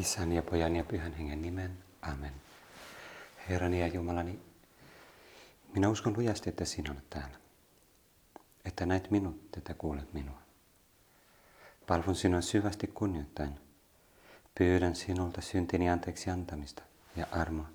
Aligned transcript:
Isän 0.00 0.32
ja 0.32 0.42
pojan 0.42 0.76
ja 0.76 0.84
pyhän 0.84 1.12
hengen 1.12 1.42
nimen. 1.42 1.78
Amen. 2.02 2.32
Herrani 3.48 3.80
ja 3.80 3.86
Jumalani, 3.86 4.40
minä 5.74 5.88
uskon 5.88 6.16
lujasti, 6.16 6.50
että 6.50 6.64
sinä 6.64 6.90
olet 6.90 7.10
täällä. 7.10 7.36
Että 8.64 8.86
näet 8.86 9.10
minut, 9.10 9.56
että 9.56 9.74
kuulet 9.74 10.12
minua. 10.12 10.42
Palvon 11.86 12.14
sinua 12.14 12.40
syvästi 12.40 12.86
kunnioittain. 12.86 13.60
Pyydän 14.58 14.96
sinulta 14.96 15.40
syntini 15.40 15.90
anteeksi 15.90 16.30
antamista 16.30 16.82
ja 17.16 17.26
armoa 17.32 17.68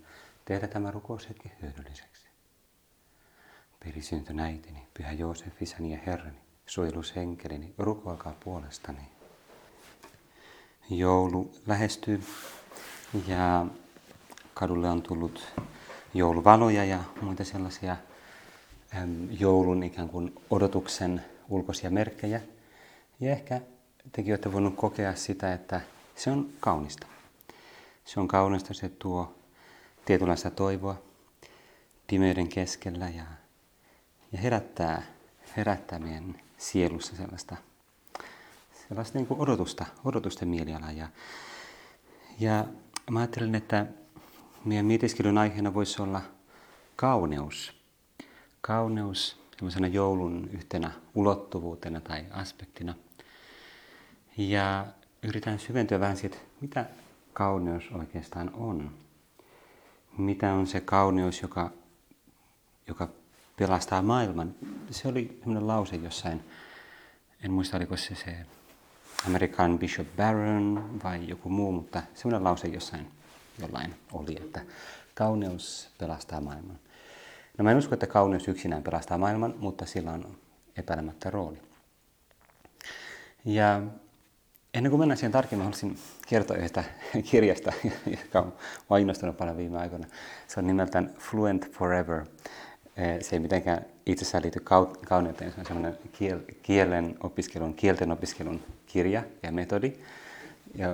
tehdä 0.45 0.67
tämä 0.67 0.91
rukoushetki 0.91 1.51
hyödylliseksi. 1.61 2.27
Perisyntö 3.85 4.33
näitini, 4.33 4.87
pyhä 4.93 5.11
Joosef, 5.11 5.61
isäni 5.61 5.91
ja 5.91 5.99
herrani, 6.05 6.39
suojelushenkelini, 6.65 7.73
rukoilkaa 7.77 8.35
puolestani. 8.43 9.14
Joulu 10.89 11.51
lähestyy 11.67 12.23
ja 13.27 13.65
kadulle 14.53 14.89
on 14.89 15.01
tullut 15.01 15.47
jouluvaloja 16.13 16.85
ja 16.85 16.99
muita 17.21 17.43
sellaisia 17.43 17.97
joulun 19.39 19.83
ikään 19.83 20.09
kuin 20.09 20.35
odotuksen 20.49 21.25
ulkoisia 21.49 21.89
merkkejä. 21.89 22.41
Ja 23.19 23.31
ehkä 23.31 23.61
tekin 24.11 24.31
olette 24.31 24.53
voinut 24.53 24.75
kokea 24.75 25.15
sitä, 25.15 25.53
että 25.53 25.81
se 26.15 26.31
on 26.31 26.49
kaunista. 26.59 27.07
Se 28.05 28.19
on 28.19 28.27
kaunista, 28.27 28.73
se 28.73 28.89
tuo 28.89 29.35
tietynlaista 30.05 30.51
toivoa 30.51 31.01
pimeyden 32.07 32.47
keskellä 32.47 33.09
ja, 33.09 33.23
ja 34.31 34.39
herättää, 34.39 35.03
herättää 35.57 35.99
meidän 35.99 36.41
sielussa 36.57 37.15
sellaista 37.15 37.55
sellaista 38.89 39.17
niin 39.17 39.27
kuin 39.27 39.39
odotusta, 39.39 39.85
odotusten 40.05 40.47
mielialaa. 40.47 40.91
Ja, 40.91 41.07
ja 42.39 42.65
mä 43.11 43.19
ajattelin, 43.19 43.55
että 43.55 43.85
meidän 44.65 44.85
mietiskelyn 44.85 45.37
aiheena 45.37 45.73
voisi 45.73 46.01
olla 46.01 46.21
kauneus. 46.95 47.73
Kauneus 48.61 49.45
sellaisena 49.57 49.87
joulun 49.87 50.49
yhtenä 50.53 50.91
ulottuvuutena 51.15 52.01
tai 52.01 52.25
aspektina. 52.31 52.93
Ja 54.37 54.87
yritän 55.23 55.59
syventyä 55.59 55.99
vähän 55.99 56.17
siitä, 56.17 56.37
mitä 56.61 56.85
kauneus 57.33 57.83
oikeastaan 57.91 58.51
on. 58.53 58.91
Mitä 60.17 60.53
on 60.53 60.67
se 60.67 60.81
kauneus, 60.81 61.41
joka, 61.41 61.71
joka 62.87 63.07
pelastaa 63.57 64.01
maailman. 64.01 64.55
Se 64.91 65.07
oli 65.07 65.39
sellainen 65.39 65.67
lause 65.67 65.95
jossain, 65.95 66.43
en 67.43 67.51
muista 67.51 67.77
oliko 67.77 67.97
se 67.97 68.15
se 68.15 68.45
Amerikan 69.27 69.79
Bishop 69.79 70.07
Barron 70.17 70.99
vai 71.03 71.27
joku 71.27 71.49
muu, 71.49 71.71
mutta 71.71 72.01
semmoinen 72.13 72.43
lause 72.43 72.67
jossain 72.67 73.07
jollain 73.59 73.95
oli, 74.13 74.37
että 74.41 74.61
kauneus 75.13 75.89
pelastaa 75.97 76.41
maailman. 76.41 76.79
No 77.57 77.63
mä 77.63 77.71
en 77.71 77.77
usko, 77.77 77.93
että 77.93 78.07
kauneus 78.07 78.47
yksinään 78.47 78.83
pelastaa 78.83 79.17
maailman, 79.17 79.55
mutta 79.57 79.85
sillä 79.85 80.11
on 80.11 80.37
epäilemättä 80.77 81.29
rooli. 81.29 81.61
Ja 83.45 83.81
ennen 84.73 84.89
kuin 84.89 84.99
mennään 84.99 85.17
siihen 85.17 85.31
tarkemmin, 85.31 85.63
haluaisin 85.63 85.97
kertoa 86.27 86.57
yhdestä 86.57 86.83
kirjasta, 87.31 87.73
joka 88.11 88.39
on 88.39 88.53
vainnostunut 88.89 89.37
paljon 89.37 89.57
viime 89.57 89.77
aikoina. 89.77 90.07
Se 90.47 90.59
on 90.59 90.67
nimeltään 90.67 91.13
Fluent 91.19 91.71
Forever. 91.71 92.25
Eh, 92.97 93.21
se 93.21 93.35
ei 93.35 93.39
mitenkään 93.39 93.85
itsessään 94.05 94.43
liity 94.43 94.59
kauneuteen, 95.07 95.51
se 95.51 95.59
on 95.59 95.65
semmoinen 95.65 95.97
kielen 96.61 97.17
opiskelun, 97.23 97.73
kielten 97.73 98.11
opiskelun 98.11 98.63
kirja 98.95 99.23
ja 99.43 99.51
metodi, 99.51 99.93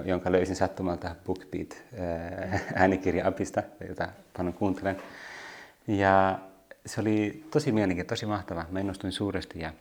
jonka 0.06 0.32
löysin 0.32 0.56
sattumalta 0.56 1.16
BookBeat 1.26 1.84
eh, 1.94 2.62
äänikirja-apista, 2.76 3.64
jota 3.88 4.08
paljon 4.38 4.54
kuuntelen. 4.54 4.98
Ja 5.88 6.40
se 6.86 7.02
oli 7.02 7.44
tosi 7.52 7.72
mielenkiintoinen, 7.72 8.10
tosi 8.10 8.26
mahtava. 8.26 8.66
Mä 8.72 8.80
innostuin 8.80 9.14
suuresti. 9.14 9.60
Ja 9.60 9.74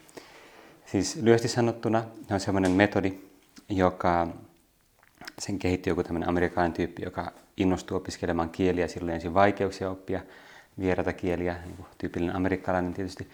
siis 0.87 1.17
lyhyesti 1.17 1.49
sanottuna 1.49 2.05
on 2.31 2.41
semmoinen 2.41 2.73
metodi, 2.73 3.21
joka 3.69 4.29
sen 5.39 5.59
kehitti 5.59 5.91
joku 5.91 6.03
tämmöinen 6.03 6.29
amerikkalainen 6.29 6.77
tyyppi, 6.77 7.03
joka 7.05 7.33
innostuu 7.57 7.97
opiskelemaan 7.97 8.51
kieliä, 8.51 8.89
silloin 8.89 9.15
ensin 9.15 9.35
vaikeuksia 9.35 9.91
oppia 9.91 10.21
vieraita 10.79 11.13
kieliä, 11.13 11.57
niin 11.65 11.77
kuin 11.77 11.87
tyypillinen 11.99 12.37
amerikkalainen 12.37 12.95
tietysti. 12.95 13.29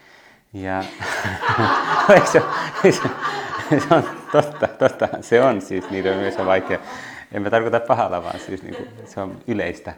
Ja 0.53 0.83
se, 2.31 2.41
se, 2.83 2.91
se, 3.79 3.95
on 3.95 4.03
totta, 4.31 4.66
totta, 4.79 5.07
se 5.21 5.41
on 5.41 5.61
siis, 5.61 5.89
niiden 5.89 6.17
myös 6.17 6.37
vaikea. 6.37 6.79
En 7.31 7.41
mä 7.41 7.49
tarkoita 7.49 7.79
pahalla, 7.79 8.23
vaan 8.23 8.39
siis 8.39 8.63
niin 8.63 8.75
kuin, 8.75 8.89
se 9.05 9.19
on 9.19 9.39
yleistä, 9.47 9.93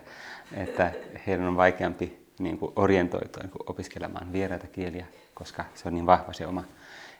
että 0.53 0.91
heidän 1.27 1.47
on 1.47 1.57
vaikeampi 1.57 2.25
niin 2.39 2.57
kuin 2.57 2.73
orientoitua 2.75 3.43
niin 3.43 3.51
kuin 3.51 3.63
opiskelemaan 3.67 4.33
vieraita 4.33 4.67
kieliä, 4.67 5.05
koska 5.33 5.65
se 5.75 5.87
on 5.87 5.93
niin 5.93 6.05
vahva 6.05 6.33
se 6.33 6.47
oma 6.47 6.63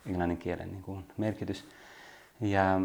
englannin 0.07 0.37
kielen 0.37 0.71
niin 0.71 0.83
kuin 0.83 1.05
merkitys. 1.17 1.65
Ja 2.41 2.81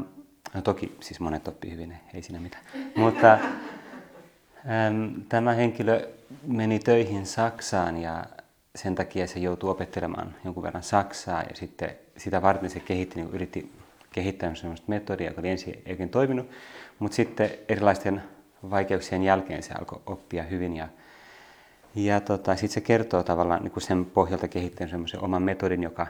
no 0.55 0.63
toki 0.63 0.97
siis 1.01 1.21
monet 1.21 1.49
oppii 1.49 1.71
hyvin, 1.71 1.97
ei 2.15 2.23
siinä 2.23 2.41
mitään. 2.41 2.65
Mutta 2.97 3.33
äm, 3.33 5.23
tämä 5.29 5.53
henkilö 5.53 6.09
meni 6.47 6.79
töihin 6.79 7.27
Saksaan 7.27 7.97
ja 7.97 8.25
sen 8.77 8.95
takia 8.95 9.27
se 9.27 9.39
joutui 9.39 9.71
opettelemaan 9.71 10.35
jonkun 10.45 10.63
verran 10.63 10.83
Saksaa 10.83 11.43
ja 11.43 11.55
sitten 11.57 11.91
sitä 12.17 12.43
varten 12.43 12.71
se 12.71 12.81
kehitti, 12.81 13.17
niin 13.17 13.35
yritti 13.35 13.73
kehittää 14.15 14.55
sellaista 14.55 14.85
metodia, 14.89 15.27
joka 15.27 15.41
oli 15.41 15.49
ensin 15.49 15.75
ei 15.87 15.93
oikein 15.93 16.09
toiminut, 16.09 16.51
mutta 16.99 17.15
sitten 17.15 17.51
erilaisten 17.69 18.23
vaikeuksien 18.71 19.23
jälkeen 19.23 19.63
se 19.63 19.75
alkoi 19.75 20.01
oppia 20.07 20.43
hyvin 20.43 20.77
ja, 20.77 20.89
ja 21.95 22.21
tota, 22.21 22.57
sitten 22.57 22.75
se 22.75 22.81
kertoo 22.81 23.23
tavallaan 23.23 23.63
niin 23.63 23.83
sen 23.83 24.05
pohjalta 24.05 24.49
kehittänyt 24.49 24.91
semmoisen 24.91 25.25
oman 25.25 25.43
metodin, 25.43 25.83
joka 25.83 26.07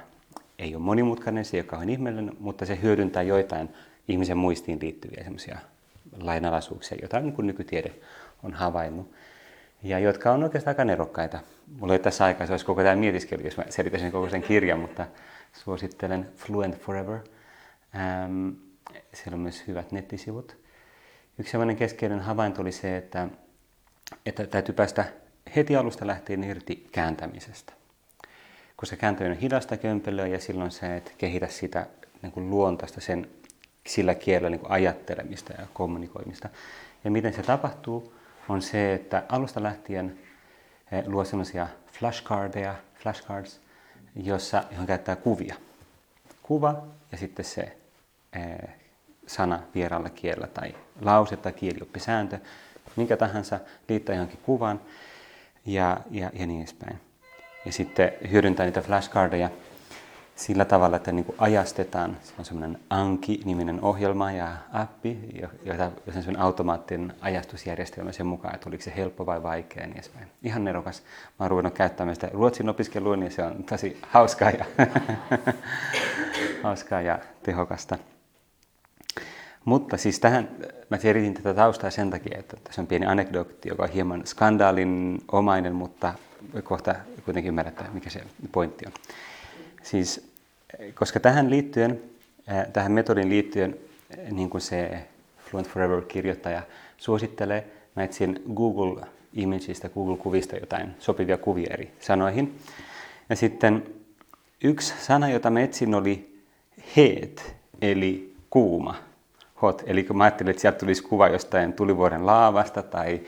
ei 0.59 0.75
ole 0.75 0.83
monimutkainen, 0.83 1.45
se 1.45 1.57
ole 1.57 1.65
kauhean 1.65 1.91
ihmeellinen, 1.91 2.37
mutta 2.41 2.67
se 2.67 2.79
hyödyntää 2.83 3.23
joitain 3.23 3.69
ihmisen 4.09 4.37
muistiin 4.37 4.79
liittyviä 4.83 5.25
semmoisia 5.25 5.59
lainalaisuuksia, 6.21 6.99
joita 7.01 7.21
niin 7.21 7.33
kuin 7.33 7.47
nykytiede 7.47 7.93
on 8.43 8.53
havainnut 8.53 9.13
ja 9.83 9.99
jotka 9.99 10.33
on 10.33 10.43
oikeastaan 10.45 10.73
aika 10.73 10.85
nerokkaita. 10.85 11.39
Mulla 11.81 11.93
ei 11.93 11.99
tässä 11.99 12.25
aikaa, 12.25 12.47
se 12.47 12.53
olisi 12.53 12.67
koko 12.67 12.83
tämä 12.83 12.97
mietiskely, 12.97 13.45
jos 13.45 13.57
mä 13.57 13.65
selitäisin 13.69 14.13
koko 14.13 14.29
sen 14.29 14.43
kirjan, 14.43 14.79
mutta 14.79 15.07
suosittelen 15.53 16.29
Fluent 16.37 16.79
Forever. 16.79 17.19
Ähm, 17.97 18.51
siellä 19.13 19.35
on 19.35 19.41
myös 19.41 19.65
hyvät 19.67 19.93
nettisivut. 19.93 20.57
Yksi 21.39 21.51
sellainen 21.51 21.77
keskeinen 21.77 22.21
havainto 22.21 22.63
oli 22.63 22.73
se, 22.73 22.97
että, 22.97 23.29
että 24.27 24.47
täytyy 24.47 24.75
päästä 24.75 25.05
heti 25.57 25.77
alusta 25.77 26.07
lähtien 26.07 26.45
irti 26.45 26.89
kääntämisestä. 26.93 27.73
Koska 28.77 28.97
kääntäminen 28.97 29.37
on 29.37 29.43
hidasta 29.43 29.77
kömpelöä 29.77 30.27
ja 30.27 30.41
silloin 30.41 30.71
se, 30.71 30.97
että 30.97 31.11
kehitä 31.19 31.49
sitä 31.49 31.87
niin 32.23 32.33
kuin 32.33 32.51
luontaista 32.51 33.01
sen 33.01 33.31
sillä 33.87 34.15
kielellä 34.15 34.51
niin 34.51 34.61
kuin 34.61 34.73
ajattelemista 34.73 35.53
ja 35.53 35.67
kommunikoimista. 35.75 36.49
Ja 37.05 37.11
miten 37.11 37.33
se 37.33 37.43
tapahtuu, 37.43 38.15
on 38.49 38.63
se, 38.63 38.95
että 38.95 39.23
alusta 39.29 39.63
lähtien 39.63 40.19
eh, 40.93 41.05
luo 41.07 41.25
sellaisia 41.25 41.69
flashcardeja, 41.93 42.75
flashcards, 43.03 43.61
jossa, 44.17 44.65
johon 44.71 44.87
käyttää 44.87 45.17
kuvia. 45.17 45.55
Kuva 46.43 46.87
ja 47.13 47.19
sitten 47.19 47.45
se 47.45 47.77
sana 49.27 49.61
vieraalla 49.75 50.11
kielellä 50.11 50.47
tai 50.47 50.75
lause 51.01 51.37
tai 51.37 51.53
kielioppisääntö, 51.53 52.39
minkä 52.97 53.17
tahansa 53.17 53.61
liittää 53.89 54.15
johonkin 54.15 54.41
kuvaan 54.43 54.81
ja, 55.67 56.01
ja, 56.11 56.31
ja 56.33 56.47
niin 56.47 56.61
edespäin. 56.61 57.01
Ja 57.65 57.73
sitten 57.73 58.13
hyödyntää 58.31 58.67
niitä 58.67 58.81
flashcardeja 58.81 59.51
sillä 60.37 60.65
tavalla, 60.65 60.97
että 60.97 61.13
niin 61.13 61.25
kuin 61.25 61.37
ajastetaan, 61.39 62.17
se 62.23 62.33
on 62.39 62.45
semmoinen 62.45 62.79
Anki-niminen 62.91 63.81
ohjelma 63.83 64.33
ja 64.33 64.57
appi, 64.73 65.19
jota, 65.65 65.85
on 65.85 66.13
semmoinen 66.13 66.41
automaattinen 66.41 67.15
ajastusjärjestelmä 67.21 68.13
sen 68.13 68.27
mukaan, 68.27 68.55
että 68.55 68.69
oliko 68.69 68.83
se 68.83 68.93
helppo 68.97 69.27
vai 69.27 69.43
vaikea 69.43 69.83
ja 69.83 69.87
niin 69.87 69.97
edespäin. 69.97 70.27
Ihan 70.43 70.65
nerokas. 70.65 71.03
Mä 71.39 71.45
oon 71.45 71.51
ruvennut 71.51 71.75
käyttämään 71.75 72.15
sitä 72.15 72.31
ruotsin 72.33 72.69
opiskeluun 72.69 73.23
ja 73.23 73.31
se 73.31 73.43
on 73.43 73.65
tosi 73.65 74.01
hauskaa 74.03 74.51
ja, 74.51 74.65
hauskaa 76.63 77.01
ja 77.01 77.19
tehokasta. 77.43 77.99
Mutta 79.65 79.97
siis 79.97 80.21
tähän, 80.21 80.49
mä 80.91 80.99
selitin 80.99 81.35
tätä 81.35 81.55
taustaa 81.55 81.91
sen 81.91 82.11
takia, 82.11 82.39
että 82.39 82.57
tässä 82.65 82.81
on 82.81 82.87
pieni 82.87 83.07
anekdootti, 83.07 83.69
joka 83.69 83.83
on 83.83 83.89
hieman 83.89 84.27
skandaalin 84.27 85.19
omainen, 85.33 85.75
mutta 85.75 86.15
kohta 86.63 86.95
kuitenkin 87.25 87.49
ymmärrätte, 87.49 87.85
mikä 87.93 88.11
se 88.11 88.23
pointti 88.53 88.87
on. 88.87 88.93
Siis, 89.83 90.33
koska 90.95 91.21
tähän 91.21 91.51
liittyen, 91.51 92.01
tähän 92.73 92.93
metodin 92.93 93.29
liittyen, 93.29 93.77
niin 94.31 94.51
kuin 94.51 94.61
se 94.61 95.07
Fluent 95.51 95.69
Forever-kirjoittaja 95.69 96.63
suosittelee, 96.97 97.67
mä 97.97 98.05
etsin 98.05 98.43
Google 98.55 99.07
Imagesista, 99.33 99.89
Google-kuvista 99.89 100.57
jotain 100.57 100.95
sopivia 100.99 101.39
kuvia 101.39 101.71
eri 101.71 101.91
sanoihin. 102.01 102.59
Ja 103.29 103.37
sitten 103.37 103.87
yksi 104.65 104.95
sana, 105.01 105.29
jota 105.29 105.51
mä 105.51 105.61
etsin, 105.61 105.95
oli 105.95 106.43
heat, 106.97 107.55
eli 107.83 108.35
kuuma. 108.51 109.14
Hot. 109.63 109.83
Eli 109.87 110.05
kun 110.05 110.17
mä 110.17 110.25
ajattelin, 110.25 110.51
että 110.51 110.61
sieltä 110.61 110.79
tulisi 110.79 111.03
kuva 111.03 111.29
jostain 111.29 111.73
tulivuoren 111.73 112.27
laavasta 112.27 112.83
tai 112.83 113.21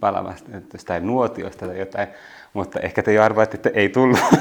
palavasta 0.00 0.50
jostain 0.72 1.06
nuotiosta 1.06 1.66
tai 1.66 1.78
jotain, 1.78 2.08
mutta 2.52 2.80
ehkä 2.80 3.02
te 3.02 3.12
jo 3.12 3.22
arvaatte, 3.22 3.56
että 3.56 3.70
ei 3.74 3.88
tullut. 3.88 4.18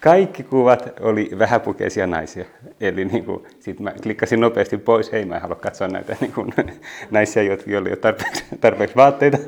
Kaikki 0.00 0.42
kuvat 0.42 0.92
oli 1.00 1.30
vähäpukeisia 1.38 2.06
naisia. 2.06 2.44
Eli 2.80 3.04
niin 3.04 3.24
kuin, 3.24 3.46
sit 3.60 3.80
mä 3.80 3.92
klikkasin 4.02 4.40
nopeasti 4.40 4.78
pois, 4.78 5.08
ei 5.08 5.24
mä 5.24 5.34
en 5.34 5.42
halua 5.42 5.56
katsoa 5.56 5.88
näitä 5.88 6.16
niin 6.20 6.32
kuin, 6.32 6.52
naisia, 7.10 7.42
joilla 7.42 7.88
ei 7.88 7.92
ole 7.92 7.96
tarpeeksi, 7.96 8.44
tarpeeksi 8.60 8.96
vaatteita. 8.96 9.38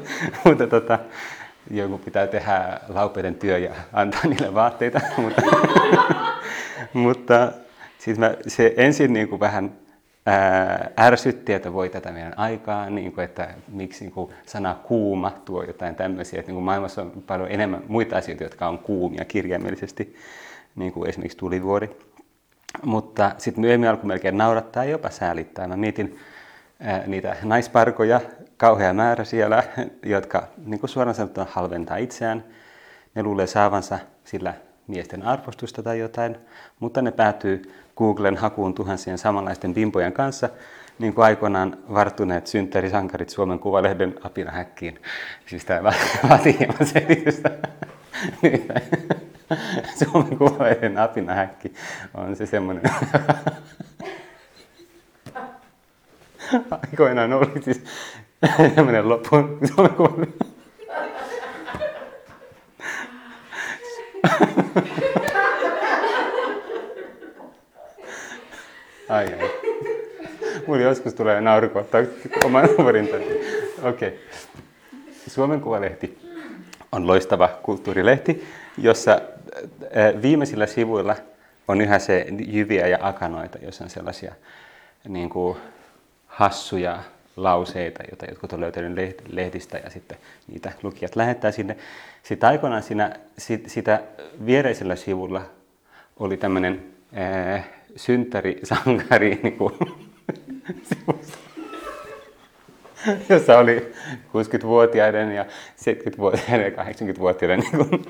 mutta 0.44 0.66
tota, 0.66 0.98
joku 1.70 1.98
pitää 1.98 2.26
tehdä 2.26 2.80
laupeiden 2.88 3.34
työ 3.34 3.58
ja 3.58 3.74
antaa 3.92 4.20
niille 4.24 4.54
vaatteita. 4.54 5.00
mutta, 5.16 5.42
mutta 6.92 7.52
siis 7.98 8.18
mä, 8.18 8.34
se 8.46 8.74
ensin 8.76 9.12
niin 9.12 9.28
kuin 9.28 9.40
vähän 9.40 9.72
ää, 10.30 10.90
ärsytti, 10.98 11.52
että 11.52 11.72
voi 11.72 11.88
tätä 11.88 12.12
meidän 12.12 12.38
aikaa, 12.38 12.90
niin 12.90 13.12
kuin, 13.12 13.24
että 13.24 13.54
miksi 13.68 14.04
niin 14.04 14.12
kuin, 14.12 14.32
sana 14.46 14.76
kuuma 14.82 15.30
tuo 15.44 15.62
jotain 15.62 15.94
tämmöisiä. 15.94 16.40
Että, 16.40 16.50
niin 16.50 16.56
kuin 16.56 16.64
maailmassa 16.64 17.02
on 17.02 17.22
paljon 17.26 17.50
enemmän 17.50 17.82
muita 17.88 18.16
asioita, 18.16 18.44
jotka 18.44 18.68
on 18.68 18.78
kuumia 18.78 19.24
kirjaimellisesti, 19.24 20.16
niin 20.76 20.92
kuin 20.92 21.08
esimerkiksi 21.08 21.38
tulivuori. 21.38 21.96
Mutta 22.84 23.32
sitten 23.38 23.60
myöhemmin 23.60 23.88
alkoi 23.88 24.06
melkein 24.06 24.38
naurattaa 24.38 24.84
ja 24.84 24.90
jopa 24.90 25.10
säälittää. 25.10 25.68
Mä 25.68 25.76
mietin 25.76 26.18
ää, 26.80 27.02
niitä 27.06 27.36
naisparkoja, 27.42 28.20
kauhea 28.56 28.92
määrä 28.92 29.24
siellä, 29.24 29.62
jotka 30.02 30.48
niin 30.66 30.80
kuin 30.80 30.90
suoraan 30.90 31.14
sanottuna 31.14 31.46
halventaa 31.50 31.96
itseään. 31.96 32.44
Ne 33.14 33.22
luulee 33.22 33.46
saavansa 33.46 33.98
sillä 34.24 34.54
miesten 34.86 35.22
arvostusta 35.22 35.82
tai 35.82 35.98
jotain, 35.98 36.36
mutta 36.80 37.02
ne 37.02 37.10
päätyy 37.10 37.72
Googlen 38.00 38.36
hakuun 38.36 38.74
tuhansien 38.74 39.18
samanlaisten 39.18 39.74
bimpojen 39.74 40.12
kanssa, 40.12 40.48
niin 40.98 41.14
kuin 41.14 41.24
aikoinaan 41.24 41.78
varttuneet 41.94 42.46
synttärisankarit 42.46 43.30
Suomen 43.30 43.58
Kuvalehden 43.58 44.14
apinahäkkiin. 44.22 44.98
Siis 45.46 45.64
tämä 45.64 45.92
vaatii 46.28 46.58
hieman 46.58 46.86
selitystä. 46.86 47.50
Suomen 50.04 50.38
Kuvalehden 50.38 50.98
apinahäkki 50.98 51.72
on 52.14 52.36
se 52.36 52.46
semmoinen... 52.46 52.82
Aikoinaan 56.92 57.32
oli 57.32 57.62
siis 57.62 57.84
semmoinen 58.74 59.08
loppu 59.08 59.36
Suomen 59.74 59.94
Kuvalehden 59.94 60.50
Ai 69.10 69.26
ai. 69.26 69.50
Mulla 70.66 70.79
joskus 70.90 71.14
tulee 71.14 71.40
nauru 71.40 71.68
kohta 71.68 71.98
oman 72.44 72.68
numerin 72.78 73.08
Okei. 73.82 74.08
Okay. 74.08 74.18
Suomen 75.26 75.60
Kuvalehti 75.60 76.18
on 76.92 77.06
loistava 77.06 77.48
kulttuurilehti, 77.62 78.44
jossa 78.78 79.20
viimeisillä 80.22 80.66
sivuilla 80.66 81.16
on 81.68 81.80
yhä 81.80 81.98
se 81.98 82.26
jyviä 82.46 82.86
ja 82.86 82.98
akanoita, 83.02 83.58
jos 83.62 83.80
on 83.80 83.90
sellaisia 83.90 84.32
niin 85.08 85.30
kuin 85.30 85.58
hassuja 86.26 86.98
lauseita, 87.36 88.02
joita 88.10 88.26
jotkut 88.26 88.52
on 88.52 88.60
löytänyt 88.60 89.16
lehdistä 89.28 89.78
ja 89.78 89.90
sitten 89.90 90.18
niitä 90.48 90.72
lukijat 90.82 91.16
lähettää 91.16 91.50
sinne. 91.50 91.76
Sitten 92.22 92.48
aikoinaan 92.48 92.82
siinä, 92.82 93.16
sitä 93.66 94.02
viereisellä 94.46 94.96
sivulla 94.96 95.42
oli 96.16 96.36
tämmöinen 96.36 96.82
synttärisankari 97.96 99.38
niin 99.42 99.56
kuin, 99.56 99.74
jossa 103.28 103.58
oli 103.58 103.92
60-vuotiaiden 104.28 105.32
ja 105.32 105.46
70-vuotiaiden 105.76 106.74
ja 106.76 106.84
80-vuotiaiden 106.84 107.60
niin 107.60 107.88
kuin, 107.88 108.04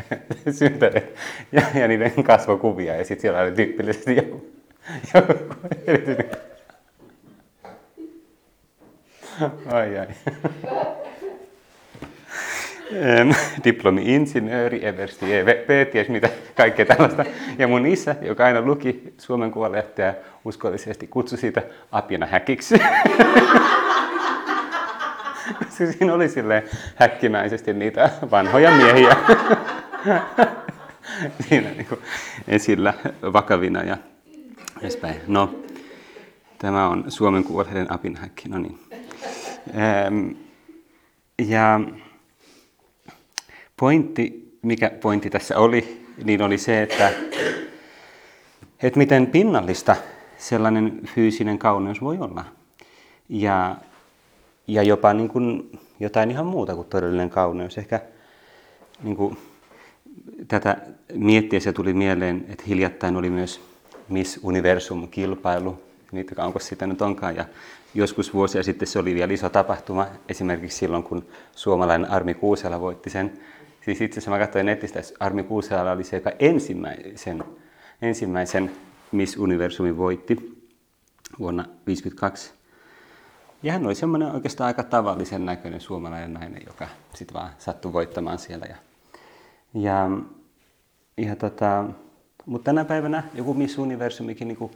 synttäreitä 0.58 1.20
ja, 1.52 1.62
ja 1.74 1.88
niiden 1.88 2.24
kasvokuvia. 2.24 2.96
Ja 2.96 3.04
sitten 3.04 3.22
siellä 3.22 3.40
oli 3.40 3.52
tyypillisesti 3.52 4.16
joku, 4.16 4.46
joku 5.14 5.32
erityinen... 5.86 6.30
Ai 9.72 9.98
ai 9.98 10.06
diplomi-insinööri, 13.64 14.86
eversti 14.86 15.34
EVP, 15.34 15.92
ties 15.92 16.08
mitä 16.08 16.28
kaikkea 16.54 16.86
tällaista. 16.86 17.24
Ja 17.58 17.68
mun 17.68 17.86
isä, 17.86 18.16
joka 18.22 18.44
aina 18.44 18.60
luki 18.60 19.14
Suomen 19.18 19.50
Kuvalehteä 19.50 20.14
uskollisesti, 20.44 21.06
kutsui 21.06 21.38
siitä 21.38 21.62
apina 21.92 22.26
häkiksi. 22.26 22.74
Siinä 25.68 26.14
oli 26.14 26.28
silleen 26.28 26.62
häkkimäisesti 26.94 27.72
niitä 27.72 28.10
vanhoja 28.30 28.70
miehiä 28.70 29.16
siinä 31.48 31.70
niin 31.70 31.86
kuin 31.86 32.00
esillä 32.48 32.94
vakavina 33.32 33.82
ja 33.82 33.96
edespäin. 34.82 35.20
No, 35.26 35.54
tämä 36.58 36.88
on 36.88 37.04
Suomen 37.08 37.44
Kuvalehden 37.44 37.92
apinhäkki, 37.92 38.48
no 38.48 38.58
niin. 38.58 38.78
Ja 41.38 41.80
Pointti, 43.80 44.58
mikä 44.62 44.90
pointti 44.90 45.30
tässä 45.30 45.58
oli, 45.58 46.06
niin 46.24 46.42
oli 46.42 46.58
se, 46.58 46.82
että, 46.82 47.12
että 48.82 48.98
miten 48.98 49.26
pinnallista 49.26 49.96
sellainen 50.38 51.00
fyysinen 51.14 51.58
kauneus 51.58 52.00
voi 52.00 52.18
olla. 52.18 52.44
Ja, 53.28 53.76
ja 54.66 54.82
jopa 54.82 55.12
niin 55.12 55.28
kuin 55.28 55.78
jotain 56.00 56.30
ihan 56.30 56.46
muuta 56.46 56.74
kuin 56.74 56.88
todellinen 56.88 57.30
kauneus. 57.30 57.78
Ehkä 57.78 58.00
niin 59.02 59.16
kuin 59.16 59.36
tätä 60.48 60.76
miettiessä 61.14 61.72
tuli 61.72 61.94
mieleen, 61.94 62.46
että 62.48 62.64
hiljattain 62.66 63.16
oli 63.16 63.30
myös 63.30 63.60
Miss 64.08 64.40
Universum-kilpailu, 64.42 65.82
niitä 66.12 66.44
onko 66.44 66.58
sitä 66.58 66.86
nyt 66.86 67.02
onkaan. 67.02 67.36
Ja 67.36 67.44
joskus 67.94 68.34
vuosia 68.34 68.62
sitten 68.62 68.88
se 68.88 68.98
oli 68.98 69.14
vielä 69.14 69.32
iso 69.32 69.48
tapahtuma, 69.48 70.06
esimerkiksi 70.28 70.78
silloin 70.78 71.02
kun 71.02 71.24
suomalainen 71.52 72.10
Armi 72.10 72.34
Kuusela 72.34 72.80
voitti 72.80 73.10
sen 73.10 73.38
Siis 73.86 74.00
itse 74.00 74.14
asiassa 74.14 74.30
mä 74.30 74.38
katsoin 74.38 74.66
netistä, 74.66 75.00
että 75.00 75.14
Armi 75.20 75.42
Kuusela 75.42 75.92
oli 75.92 76.04
se, 76.04 76.16
joka 76.16 76.32
ensimmäisen, 76.38 77.44
ensimmäisen 78.02 78.72
Miss 79.12 79.36
Universumin 79.36 79.96
voitti 79.96 80.34
vuonna 81.38 81.62
1952. 81.62 82.52
Ja 83.62 83.72
hän 83.72 83.86
oli 83.86 83.94
semmoinen 83.94 84.30
oikeastaan 84.30 84.66
aika 84.66 84.82
tavallisen 84.82 85.46
näköinen 85.46 85.80
suomalainen 85.80 86.34
nainen, 86.34 86.62
joka 86.66 86.88
sitten 87.14 87.34
vaan 87.34 87.50
sattui 87.58 87.92
voittamaan 87.92 88.38
siellä. 88.38 88.66
Ja, 88.66 88.76
ja, 89.74 90.10
ja 91.16 91.36
tota, 91.36 91.84
mutta 92.46 92.64
tänä 92.64 92.84
päivänä 92.84 93.22
joku 93.34 93.54
Miss 93.54 93.78
Universumikin, 93.78 94.48
niin 94.48 94.58
kuin, 94.58 94.72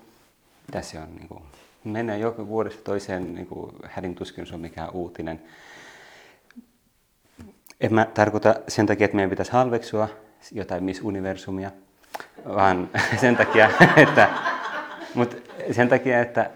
mitä 0.67 0.83
se 0.83 0.99
on, 0.99 1.17
niin 1.17 1.29
kuin, 1.29 1.43
menee 1.85 2.19
joka 2.19 2.47
vuodesta 2.47 2.83
toiseen 2.83 3.35
niin 3.35 3.47
kuin, 3.47 3.73
hädin 3.85 4.15
tuskin 4.15 4.47
se 4.47 4.55
on 4.55 4.61
mikään 4.61 4.91
uutinen. 4.93 5.43
En 7.81 7.95
mä 7.95 8.07
tarkoita 8.15 8.55
sen 8.69 8.87
takia, 8.87 9.05
että 9.05 9.15
meidän 9.15 9.31
pitäisi 9.31 9.53
halveksua 9.53 10.09
jotain 10.53 10.85
Miss 10.85 11.03
Universumia, 11.03 11.71
vaan 12.45 12.89
sen 13.21 13.37
takia, 13.37 13.71
että, 13.97 14.29
mutta 15.15 15.37
sen 15.73 15.89
takia, 15.89 16.21
että, 16.21 16.51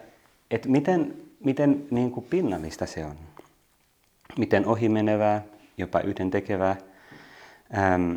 että 0.51 0.69
miten, 0.69 1.15
miten 1.45 1.87
niin 1.91 2.11
kuin 2.11 2.27
pinnallista 2.31 2.87
se 2.87 3.05
on. 3.05 3.15
Miten 4.39 4.67
ohimenevää, 4.67 5.43
jopa 5.79 6.01
yhdentekevää. 6.01 6.77
Ähm, 7.79 8.13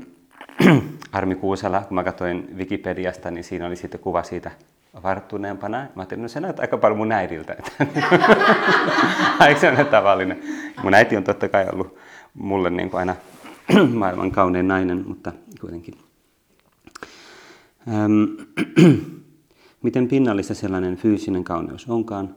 Armi 1.11 1.35
Kuusala, 1.35 1.81
kun 1.81 1.95
mä 1.95 2.03
katsoin 2.03 2.47
Wikipediasta, 2.57 3.31
niin 3.31 3.43
siinä 3.43 3.67
oli 3.67 3.75
sitten 3.75 3.99
kuva 3.99 4.23
siitä 4.23 4.51
varttuneempana. 5.03 5.77
Mä 5.77 5.89
ajattelin, 5.95 6.21
no 6.21 6.27
se 6.27 6.39
näyttää 6.39 6.63
aika 6.63 6.77
paljon 6.77 6.97
mun 6.97 7.11
äidiltä. 7.11 7.55
Eikö 9.47 9.59
se 9.59 9.69
ole 9.69 9.85
tavallinen? 9.85 10.39
Mun 10.83 10.93
äiti 10.93 11.17
on 11.17 11.23
totta 11.23 11.49
kai 11.49 11.65
ollut 11.73 11.97
mulle 12.37 12.69
niin 12.69 12.89
kuin 12.89 12.99
aina 12.99 13.15
maailman 13.93 14.31
kaunein 14.31 14.67
nainen, 14.67 15.03
mutta 15.07 15.31
kuitenkin. 15.61 15.97
Ähm, 17.87 18.23
miten 19.83 20.07
pinnallista 20.07 20.53
sellainen 20.53 20.97
fyysinen 20.97 21.43
kauneus 21.43 21.89
onkaan. 21.89 22.35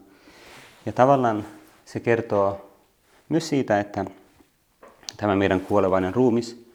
Ja 0.87 0.93
tavallaan 0.93 1.45
se 1.85 2.01
kertoo 2.01 2.71
myös 3.29 3.49
siitä, 3.49 3.81
että 3.81 4.05
tämä 5.17 5.37
meidän 5.37 5.61
kuolevainen 5.61 6.15
ruumis, 6.15 6.71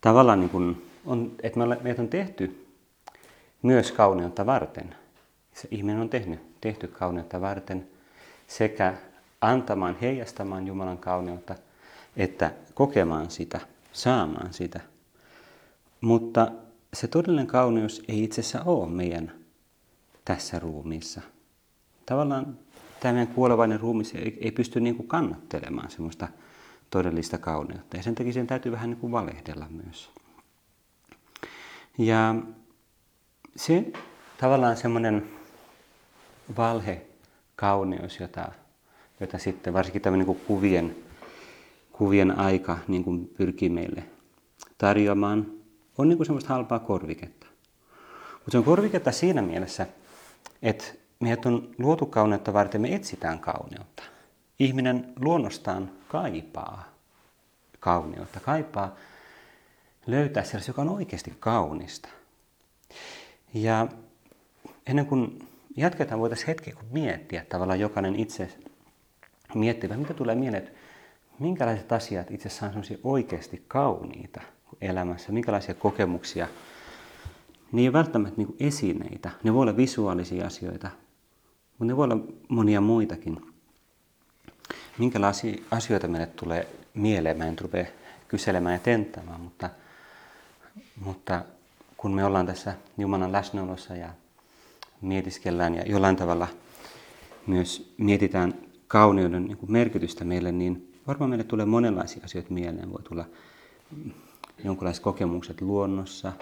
tavallaan 0.00 0.40
niin 0.40 0.50
kuin 0.50 0.82
on, 1.06 1.32
että 1.42 1.60
meitä 1.82 2.02
on 2.02 2.08
tehty 2.08 2.66
myös 3.62 3.92
kauneutta 3.92 4.46
varten. 4.46 4.94
Se 5.54 5.68
ihminen 5.70 6.00
on 6.00 6.08
tehnyt, 6.08 6.40
tehty 6.60 6.86
kauneutta 6.86 7.40
varten 7.40 7.88
sekä 8.46 8.94
antamaan, 9.40 9.96
heijastamaan 10.00 10.66
Jumalan 10.66 10.98
kauneutta– 10.98 11.54
että 12.16 12.52
kokemaan 12.74 13.30
sitä, 13.30 13.60
saamaan 13.92 14.52
sitä. 14.52 14.80
Mutta 16.00 16.52
se 16.94 17.08
todellinen 17.08 17.46
kauneus 17.46 18.02
ei 18.08 18.24
itse 18.24 18.40
asiassa 18.40 18.62
ole 18.62 18.90
meidän 18.90 19.32
tässä 20.24 20.58
ruumiissa. 20.58 21.20
tavallaan 22.06 22.58
tämä 23.00 23.12
meidän 23.12 23.34
kuolevainen 23.34 23.80
ruumis 23.80 24.14
ei, 24.14 24.38
ei 24.40 24.50
pysty 24.50 24.80
niin 24.80 24.96
kuin 24.96 25.08
kannattelemaan 25.08 25.90
semmoista 25.90 26.28
todellista 26.90 27.38
kauneutta. 27.38 27.96
Ja 27.96 28.02
sen 28.02 28.14
takia 28.14 28.32
sen 28.32 28.46
täytyy 28.46 28.72
vähän 28.72 28.90
niin 28.90 29.00
kuin 29.00 29.12
valehdella 29.12 29.66
myös. 29.70 30.10
Ja 31.98 32.34
se 33.56 33.92
tavallaan 34.40 34.76
semmoinen 34.76 35.28
valhe, 36.56 37.06
kauneus, 37.56 38.20
jota, 38.20 38.52
jota 39.20 39.38
sitten 39.38 39.72
varsinkin 39.72 40.02
tämmöinen 40.02 40.26
niin 40.26 40.40
kuvien, 40.46 40.96
kuvien 41.98 42.38
aika 42.38 42.78
niin 42.88 43.04
kuin 43.04 43.30
pyrkii 43.36 43.68
meille 43.68 44.02
tarjoamaan, 44.78 45.46
on 45.98 46.08
niin 46.08 46.16
kuin 46.16 46.26
semmoista 46.26 46.54
halpaa 46.54 46.78
korviketta. 46.78 47.46
Mutta 48.32 48.50
se 48.50 48.58
on 48.58 48.64
korviketta 48.64 49.12
siinä 49.12 49.42
mielessä, 49.42 49.86
että 50.62 50.84
meidät 51.20 51.46
on 51.46 51.74
luotu 51.78 52.06
kauneutta 52.06 52.52
varten, 52.52 52.80
me 52.80 52.94
etsitään 52.94 53.38
kauneutta. 53.38 54.02
Ihminen 54.58 55.12
luonnostaan 55.20 55.90
kaipaa 56.08 56.84
kauneutta, 57.80 58.40
kaipaa 58.40 58.96
löytää 60.06 60.44
sellaista, 60.44 60.70
joka 60.70 60.82
on 60.82 60.88
oikeasti 60.88 61.32
kaunista. 61.40 62.08
Ja 63.54 63.88
ennen 64.86 65.06
kuin 65.06 65.48
jatketaan, 65.76 66.20
voitaisiin 66.20 66.46
hetki 66.46 66.74
miettiä 66.90 67.44
tavallaan 67.48 67.80
jokainen 67.80 68.16
itse 68.16 68.48
miettivä, 69.54 69.96
mitä 69.96 70.14
tulee 70.14 70.34
mieleen, 70.34 70.70
minkälaiset 71.38 71.92
asiat 71.92 72.30
itse 72.30 72.48
asiassa 72.48 72.66
on 72.66 72.98
oikeasti 73.04 73.64
kauniita 73.68 74.40
elämässä, 74.80 75.32
minkälaisia 75.32 75.74
kokemuksia. 75.74 76.48
Ne 77.72 77.80
ei 77.80 77.88
ole 77.88 77.92
välttämättä 77.92 78.36
niin 78.36 78.56
esineitä, 78.60 79.30
ne 79.42 79.54
voi 79.54 79.62
olla 79.62 79.76
visuaalisia 79.76 80.46
asioita, 80.46 80.90
mutta 81.70 81.84
ne 81.84 81.96
voi 81.96 82.04
olla 82.04 82.18
monia 82.48 82.80
muitakin. 82.80 83.46
Minkälaisia 84.98 85.62
asioita 85.70 86.08
meille 86.08 86.26
tulee 86.26 86.68
mieleen, 86.94 87.38
mä 87.38 87.46
en 87.46 87.58
rupea 87.58 87.86
kyselemään 88.28 88.72
ja 88.72 88.78
tenttämään, 88.78 89.40
mutta, 89.40 89.70
mutta 91.04 91.44
kun 91.96 92.14
me 92.14 92.24
ollaan 92.24 92.46
tässä 92.46 92.74
Jumalan 92.98 93.32
läsnäolossa 93.32 93.96
ja 93.96 94.08
mietiskellään 95.00 95.74
ja 95.74 95.82
jollain 95.82 96.16
tavalla 96.16 96.48
myös 97.46 97.94
mietitään 97.98 98.54
kauneuden 98.88 99.44
niin 99.44 99.56
kuin 99.56 99.72
merkitystä 99.72 100.24
meille, 100.24 100.52
niin 100.52 100.95
varmaan 101.06 101.30
meille 101.30 101.44
tulee 101.44 101.66
monenlaisia 101.66 102.24
asioita 102.24 102.54
mieleen. 102.54 102.92
Voi 102.92 103.02
tulla 103.02 103.24
jonkinlaiset 104.64 105.02
kokemukset 105.02 105.60
luonnossa, 105.60 106.32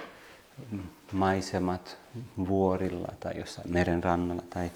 maisemat 1.12 1.99
vuorilla 2.49 3.09
tai 3.21 3.38
jossain 3.38 3.73
meren 3.73 4.04
rannalla 4.04 4.42
tai 4.50 4.71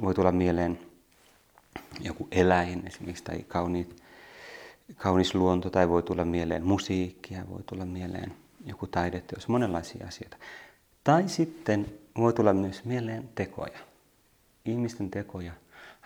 voi 0.00 0.14
tulla 0.14 0.32
mieleen 0.32 0.78
joku 2.00 2.28
eläin 2.30 2.86
esimerkiksi 2.86 3.24
tai 3.24 3.44
kauniit, 3.48 4.02
kaunis 4.96 5.34
luonto 5.34 5.70
tai 5.70 5.88
voi 5.88 6.02
tulla 6.02 6.24
mieleen 6.24 6.64
musiikkia, 6.64 7.48
voi 7.50 7.62
tulla 7.66 7.84
mieleen 7.84 8.32
joku 8.64 8.86
taideteos, 8.86 9.48
monenlaisia 9.48 10.06
asioita. 10.06 10.36
Tai 11.04 11.28
sitten 11.28 11.86
voi 12.18 12.32
tulla 12.32 12.52
myös 12.52 12.84
mieleen 12.84 13.28
tekoja, 13.34 13.78
ihmisten 14.64 15.10
tekoja, 15.10 15.52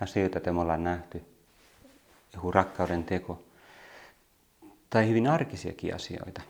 asioita, 0.00 0.38
joita 0.38 0.52
me 0.52 0.60
ollaan 0.60 0.84
nähty, 0.84 1.22
joku 2.34 2.50
rakkauden 2.50 3.04
teko, 3.04 3.42
tai 4.90 5.08
hyvin 5.08 5.26
arkisiakin 5.26 5.94
asioita. 5.94 6.42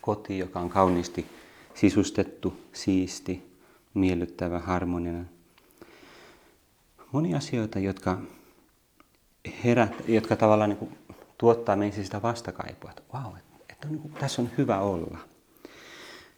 Koti, 0.00 0.38
joka 0.38 0.60
on 0.60 0.70
kauniisti 0.70 1.26
sisustettu, 1.74 2.60
siisti, 2.72 3.50
miellyttävä, 3.94 4.58
harmoninen. 4.58 5.30
Monia 7.12 7.36
asioita, 7.36 7.78
jotka, 7.78 8.18
herät, 9.64 9.92
jotka 10.08 10.36
tavallaan 10.36 10.70
niin 10.70 10.78
kuin 10.78 10.98
tuottaa 11.38 11.76
meissä 11.76 12.04
sitä 12.04 12.22
vastakaipua, 12.22 12.90
että 12.90 13.02
wow, 13.14 13.36
että, 13.68 13.86
on, 13.86 13.92
niin 13.92 14.02
kuin, 14.02 14.14
tässä 14.14 14.42
on 14.42 14.50
hyvä 14.58 14.80
olla. 14.80 15.18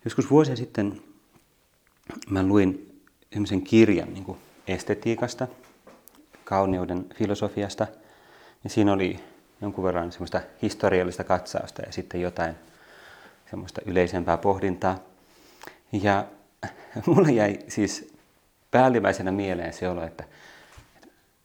Joskus 0.04 0.30
vuosia 0.30 0.56
sitten 0.56 1.02
mä 2.30 2.42
luin 2.42 3.00
yhden 3.36 3.62
kirjan 3.62 4.14
niin 4.14 4.24
kuin 4.24 4.38
estetiikasta, 4.66 5.48
kauneuden 6.52 7.06
filosofiasta, 7.14 7.86
ja 8.64 8.70
siinä 8.70 8.92
oli 8.92 9.20
jonkun 9.60 9.84
verran 9.84 10.12
semmoista 10.12 10.40
historiallista 10.62 11.24
katsausta 11.24 11.82
ja 11.82 11.92
sitten 11.92 12.20
jotain 12.20 12.54
semmoista 13.50 13.80
yleisempää 13.86 14.38
pohdintaa. 14.38 14.98
Ja 15.92 16.24
mulle 17.06 17.32
jäi 17.32 17.58
siis 17.68 18.14
päällimmäisenä 18.70 19.32
mieleen 19.32 19.72
se 19.72 19.88
olo, 19.88 20.04
että, 20.04 20.24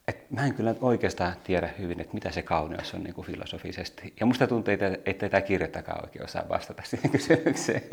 että 0.08 0.26
mä 0.30 0.46
en 0.46 0.54
kyllä 0.54 0.76
oikeastaan 0.82 1.34
tiedä 1.44 1.70
hyvin, 1.80 2.00
että 2.00 2.14
mitä 2.14 2.32
se 2.32 2.42
kauneus 2.42 2.94
on 2.94 3.04
niin 3.04 3.14
kuin 3.14 3.28
filosofisesti. 3.28 4.14
Ja 4.20 4.26
musta 4.26 4.48
tuntuu, 4.48 4.74
että, 4.74 4.98
että 5.06 5.30
tämä 5.30 5.42
kirjoittakaan 5.42 6.06
oikein 6.06 6.26
osaa 6.26 6.50
vastata 6.50 6.84
siihen 6.86 7.12
kysymykseen. 7.18 7.84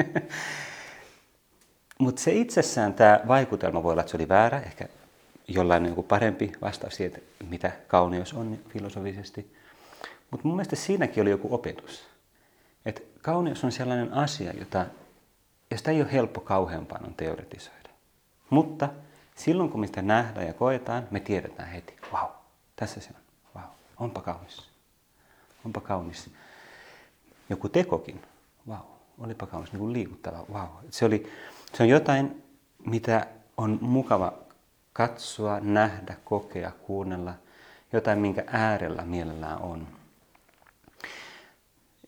Mutta 1.98 2.22
se 2.22 2.32
itsessään, 2.32 2.94
tämä 2.94 3.20
vaikutelma 3.28 3.82
voi 3.82 3.92
olla, 3.92 4.00
että 4.00 4.10
se 4.10 4.16
oli 4.16 4.28
väärä, 4.28 4.60
ehkä 4.60 4.88
jollain 5.48 5.86
joku 5.86 6.02
parempi 6.02 6.52
vastaus 6.60 6.96
siihen, 6.96 7.22
mitä 7.48 7.72
kauneus 7.86 8.32
on 8.32 8.58
filosofisesti. 8.68 9.54
Mutta 10.30 10.48
mun 10.48 10.56
mielestä 10.56 10.76
siinäkin 10.76 11.22
oli 11.22 11.30
joku 11.30 11.54
opetus. 11.54 12.06
Että 12.86 13.00
kauneus 13.22 13.64
on 13.64 13.72
sellainen 13.72 14.12
asia, 14.12 14.52
jota, 14.58 14.86
josta 15.70 15.90
ei 15.90 16.02
ole 16.02 16.12
helppo 16.12 16.40
kauheampaan 16.40 17.06
on 17.06 17.14
teoretisoida. 17.14 17.88
Mutta 18.50 18.88
silloin 19.34 19.70
kun 19.70 19.80
me 19.80 19.86
sitä 19.86 20.02
nähdään 20.02 20.46
ja 20.46 20.54
koetaan, 20.54 21.08
me 21.10 21.20
tiedetään 21.20 21.68
heti, 21.68 21.96
wow, 22.12 22.30
tässä 22.76 23.00
se 23.00 23.10
on, 23.14 23.62
wow, 23.62 23.70
onpa 23.96 24.20
kaunis. 24.20 24.70
Onpa 25.64 25.80
kaunis. 25.80 26.30
Joku 27.48 27.68
tekokin, 27.68 28.22
wow, 28.68 28.78
olipa 29.18 29.46
kaunis, 29.46 29.72
niin 29.72 29.80
kuin 29.80 29.92
liikuttava, 29.92 30.46
wow. 30.52 30.68
Se, 30.90 31.04
oli, 31.04 31.32
se 31.74 31.82
on 31.82 31.88
jotain, 31.88 32.42
mitä 32.86 33.26
on 33.56 33.78
mukava 33.80 34.43
katsoa, 34.94 35.60
nähdä, 35.60 36.16
kokea, 36.24 36.70
kuunnella, 36.70 37.34
jotain, 37.92 38.18
minkä 38.18 38.44
äärellä 38.46 39.02
mielellään 39.02 39.62
on. 39.62 39.88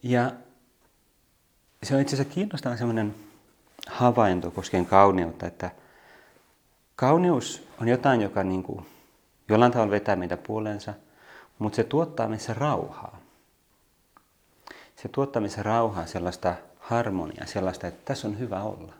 Ja 0.02 0.32
se 1.82 1.94
on 1.94 2.00
itse 2.00 2.16
asiassa 2.16 2.34
kiinnostava 2.34 2.76
sellainen 2.76 3.14
havainto 3.86 4.50
koskien 4.50 4.86
kauneutta, 4.86 5.46
että 5.46 5.70
kauneus 6.96 7.68
on 7.80 7.88
jotain, 7.88 8.20
joka 8.20 8.42
niin 8.42 8.62
kuin 8.62 8.86
jollain 9.48 9.72
tavalla 9.72 9.90
vetää 9.90 10.16
meitä 10.16 10.36
puoleensa, 10.36 10.94
mutta 11.58 11.76
se 11.76 11.84
tuottaa 11.84 12.28
meissä 12.28 12.54
rauhaa. 12.54 13.20
Se 14.96 15.08
tuottaa 15.08 15.40
meissä 15.40 15.62
rauhaa, 15.62 16.06
sellaista 16.06 16.54
harmoniaa, 16.78 17.46
sellaista, 17.46 17.86
että 17.86 18.04
tässä 18.04 18.28
on 18.28 18.38
hyvä 18.38 18.62
olla. 18.62 18.92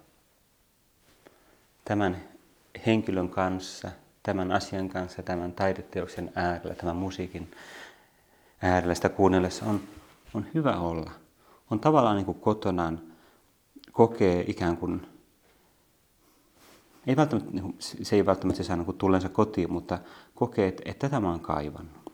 Tämän 1.85 2.36
henkilön 2.87 3.28
kanssa, 3.28 3.90
tämän 4.23 4.52
asian 4.52 4.88
kanssa, 4.88 5.23
tämän 5.23 5.52
taideteoksen 5.52 6.33
äärellä, 6.35 6.75
tämän 6.75 6.97
musiikin 6.97 7.50
äärellä 8.62 8.95
sitä 8.95 9.09
kuunnellessa 9.09 9.64
on 9.66 9.81
on 10.37 10.47
hyvä 10.55 10.78
olla. 10.78 11.11
On 11.71 11.81
tavallaan 11.81 12.16
niin 12.16 12.26
kuin 12.26 12.40
kotonaan 12.40 13.00
kokee 13.93 14.45
ikään 14.47 14.76
kuin, 14.76 15.07
ei 17.07 17.16
välttämättä, 17.16 17.50
niin 17.52 17.76
se 17.78 18.16
ei 18.16 18.26
välttämättä 18.26 18.62
saa 18.62 18.76
niin 18.76 18.99
tullensa 18.99 19.28
kotiin, 19.28 19.73
mutta 19.73 19.99
kokee, 20.35 20.69
että, 20.69 20.83
että 20.85 21.09
tätä 21.09 21.21
mä 21.21 21.31
oon 21.31 21.40
kaivannut. 21.40 22.12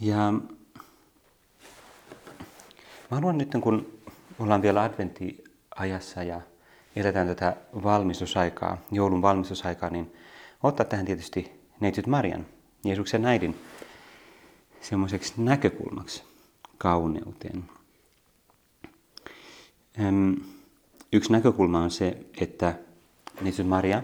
Ja 0.00 0.32
mä 3.10 3.16
haluan 3.16 3.38
nyt, 3.38 3.50
kun 3.60 3.98
ollaan 4.38 4.62
vielä 4.62 4.82
adventtiajassa 4.82 6.22
ja 6.22 6.40
eletään 6.96 7.26
tätä 7.26 7.56
valmistusaikaa, 7.82 8.78
joulun 8.90 9.22
valmistusaikaa, 9.22 9.90
niin 9.90 10.12
ottaa 10.62 10.86
tähän 10.86 11.06
tietysti 11.06 11.52
neitsyt 11.80 12.06
Marian, 12.06 12.46
Jeesuksen 12.84 13.26
äidin 13.26 13.56
semmoiseksi 14.80 15.34
näkökulmaksi 15.36 16.22
kauneuteen. 16.78 17.64
Yksi 21.12 21.32
näkökulma 21.32 21.80
on 21.80 21.90
se, 21.90 22.16
että 22.40 22.74
Jeesus 23.42 23.66
Maria 23.66 24.02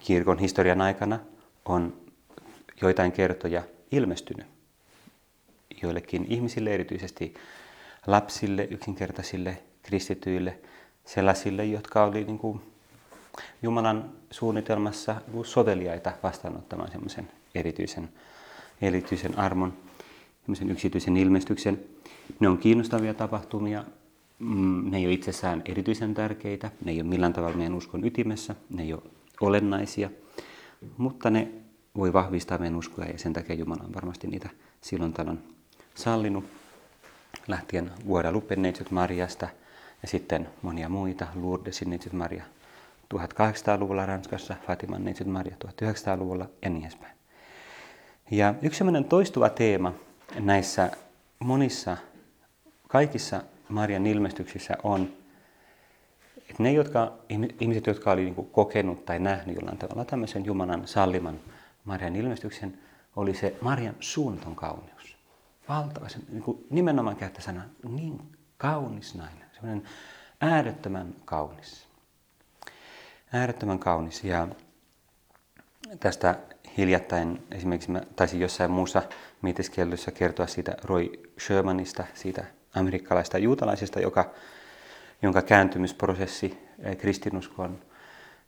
kirkon 0.00 0.38
historian 0.38 0.80
aikana 0.80 1.18
on 1.64 1.96
joitain 2.82 3.12
kertoja 3.12 3.62
ilmestynyt 3.90 4.46
joillekin 5.82 6.26
ihmisille, 6.28 6.74
erityisesti 6.74 7.34
lapsille, 8.06 8.68
yksinkertaisille, 8.70 9.62
kristityille, 9.82 10.58
sellaisille, 11.04 11.64
jotka 11.64 12.04
oli 12.04 12.24
niin 12.24 12.38
kuin 12.38 12.60
Jumalan 13.62 14.10
suunnitelmassa 14.30 15.16
soveliaita 15.44 16.12
vastaanottamaan 16.22 16.90
semmoisen 16.90 17.30
erityisen 17.54 18.08
erityisen 18.82 19.38
armon, 19.38 19.72
yksityisen 20.68 21.16
ilmestyksen. 21.16 21.80
Ne 22.40 22.48
on 22.48 22.58
kiinnostavia 22.58 23.14
tapahtumia, 23.14 23.84
mm, 24.38 24.90
ne 24.90 24.98
ei 24.98 25.06
ole 25.06 25.12
itsessään 25.12 25.62
erityisen 25.64 26.14
tärkeitä, 26.14 26.70
ne 26.84 26.92
ei 26.92 27.00
ole 27.00 27.08
millään 27.08 27.32
tavalla 27.32 27.56
meidän 27.56 27.74
uskon 27.74 28.04
ytimessä, 28.04 28.54
ne 28.70 28.82
ei 28.82 28.92
ole 28.92 29.02
olennaisia, 29.40 30.10
mutta 30.96 31.30
ne 31.30 31.48
voi 31.96 32.12
vahvistaa 32.12 32.58
meidän 32.58 32.78
uskoa 32.78 33.04
ja 33.04 33.18
sen 33.18 33.32
takia 33.32 33.56
Jumala 33.56 33.84
on 33.84 33.94
varmasti 33.94 34.26
niitä 34.26 34.48
silloin 34.80 35.12
tällöin 35.12 35.38
sallinut. 35.94 36.44
Lähtien 37.48 37.90
Guadalupe 38.06 38.56
Neitsyt 38.56 38.90
Mariasta 38.90 39.48
ja 40.04 40.08
sitten 40.08 40.48
monia 40.62 40.88
muita, 40.88 41.26
Lourdesin 41.34 41.90
Neitsyt 41.90 42.12
Maria 42.12 42.44
1800-luvulla 43.14 44.06
Ranskassa, 44.06 44.56
Fatiman 44.66 45.04
Neitsyt 45.04 45.26
Maria 45.26 45.56
1900-luvulla 45.64 46.48
ja 46.62 46.70
niin 46.70 46.82
edespäin. 46.82 47.16
Ja 48.30 48.54
yksi 48.62 48.78
sellainen 48.78 49.04
toistuva 49.04 49.48
teema 49.48 49.92
näissä 50.38 50.90
monissa, 51.38 51.96
kaikissa 52.88 53.42
Marian 53.68 54.06
ilmestyksissä 54.06 54.76
on, 54.82 55.12
että 56.36 56.62
ne 56.62 56.72
jotka, 56.72 57.12
ihmiset, 57.60 57.86
jotka 57.86 58.12
oli 58.12 58.24
niin 58.24 58.48
kokenut 58.52 59.04
tai 59.04 59.18
nähnyt 59.18 59.56
jollain 59.56 59.78
tavalla 59.78 60.04
tämmöisen 60.04 60.44
Jumalan 60.44 60.88
salliman 60.88 61.40
Marian 61.84 62.16
ilmestyksen, 62.16 62.78
oli 63.16 63.34
se 63.34 63.56
Marian 63.60 63.96
suunnaton 64.00 64.56
kauneus. 64.56 65.16
Valtava, 65.68 66.06
niin 66.32 66.42
kuin 66.42 66.66
nimenomaan 66.70 67.16
käyttä 67.16 67.40
sana, 67.40 67.62
niin 67.88 68.20
kaunis 68.56 69.14
nainen, 69.14 69.43
semmoinen 69.64 69.90
äärettömän 70.40 71.14
kaunis. 71.24 71.86
Äärettömän 73.32 73.78
kaunis 73.78 74.24
ja 74.24 74.48
tästä 76.00 76.38
hiljattain 76.76 77.46
esimerkiksi 77.50 77.90
mä 77.90 78.00
taisin 78.16 78.40
jossain 78.40 78.70
muussa 78.70 79.02
mietiskellyssä 79.42 80.10
kertoa 80.10 80.46
siitä 80.46 80.76
Roy 80.84 81.10
Shermanista, 81.40 82.04
siitä 82.14 82.44
amerikkalaista 82.74 83.38
juutalaisesta, 83.38 84.00
joka, 84.00 84.30
jonka 85.22 85.42
kääntymisprosessi 85.42 86.58
kristinuskoon 86.98 87.78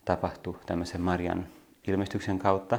tapahtui 0.05 0.59
tämmöisen 0.67 1.01
Marian 1.01 1.47
ilmestyksen 1.87 2.39
kautta. 2.39 2.79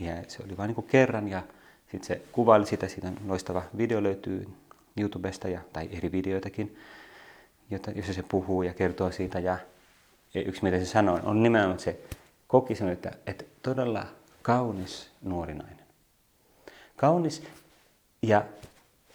Ja 0.00 0.12
se 0.28 0.42
oli 0.44 0.56
vain 0.56 0.74
niin 0.74 0.86
kerran 0.86 1.28
ja 1.28 1.42
sitten 1.90 2.04
se 2.04 2.22
kuvaili 2.32 2.66
sitä, 2.66 2.88
siitä 2.88 3.12
loistava 3.26 3.62
video 3.76 4.02
löytyy 4.02 4.48
YouTubesta 4.96 5.48
ja, 5.48 5.60
tai 5.72 5.88
eri 5.92 6.12
videoitakin, 6.12 6.76
jossa 7.70 8.12
se 8.12 8.22
puhuu 8.22 8.62
ja 8.62 8.74
kertoo 8.74 9.12
siitä. 9.12 9.38
Ja, 9.38 9.58
ja 10.34 10.42
yksi 10.42 10.62
mitä 10.62 10.78
se 10.78 10.86
sanoi 10.86 11.20
on 11.22 11.42
nimenomaan, 11.42 11.78
se 11.78 12.00
koki 12.46 12.74
sen, 12.74 12.88
että, 12.88 13.12
että 13.26 13.44
todella 13.62 14.06
kaunis 14.42 15.10
nuori 15.22 15.54
nainen. 15.54 15.86
Kaunis 16.96 17.42
ja, 18.22 18.44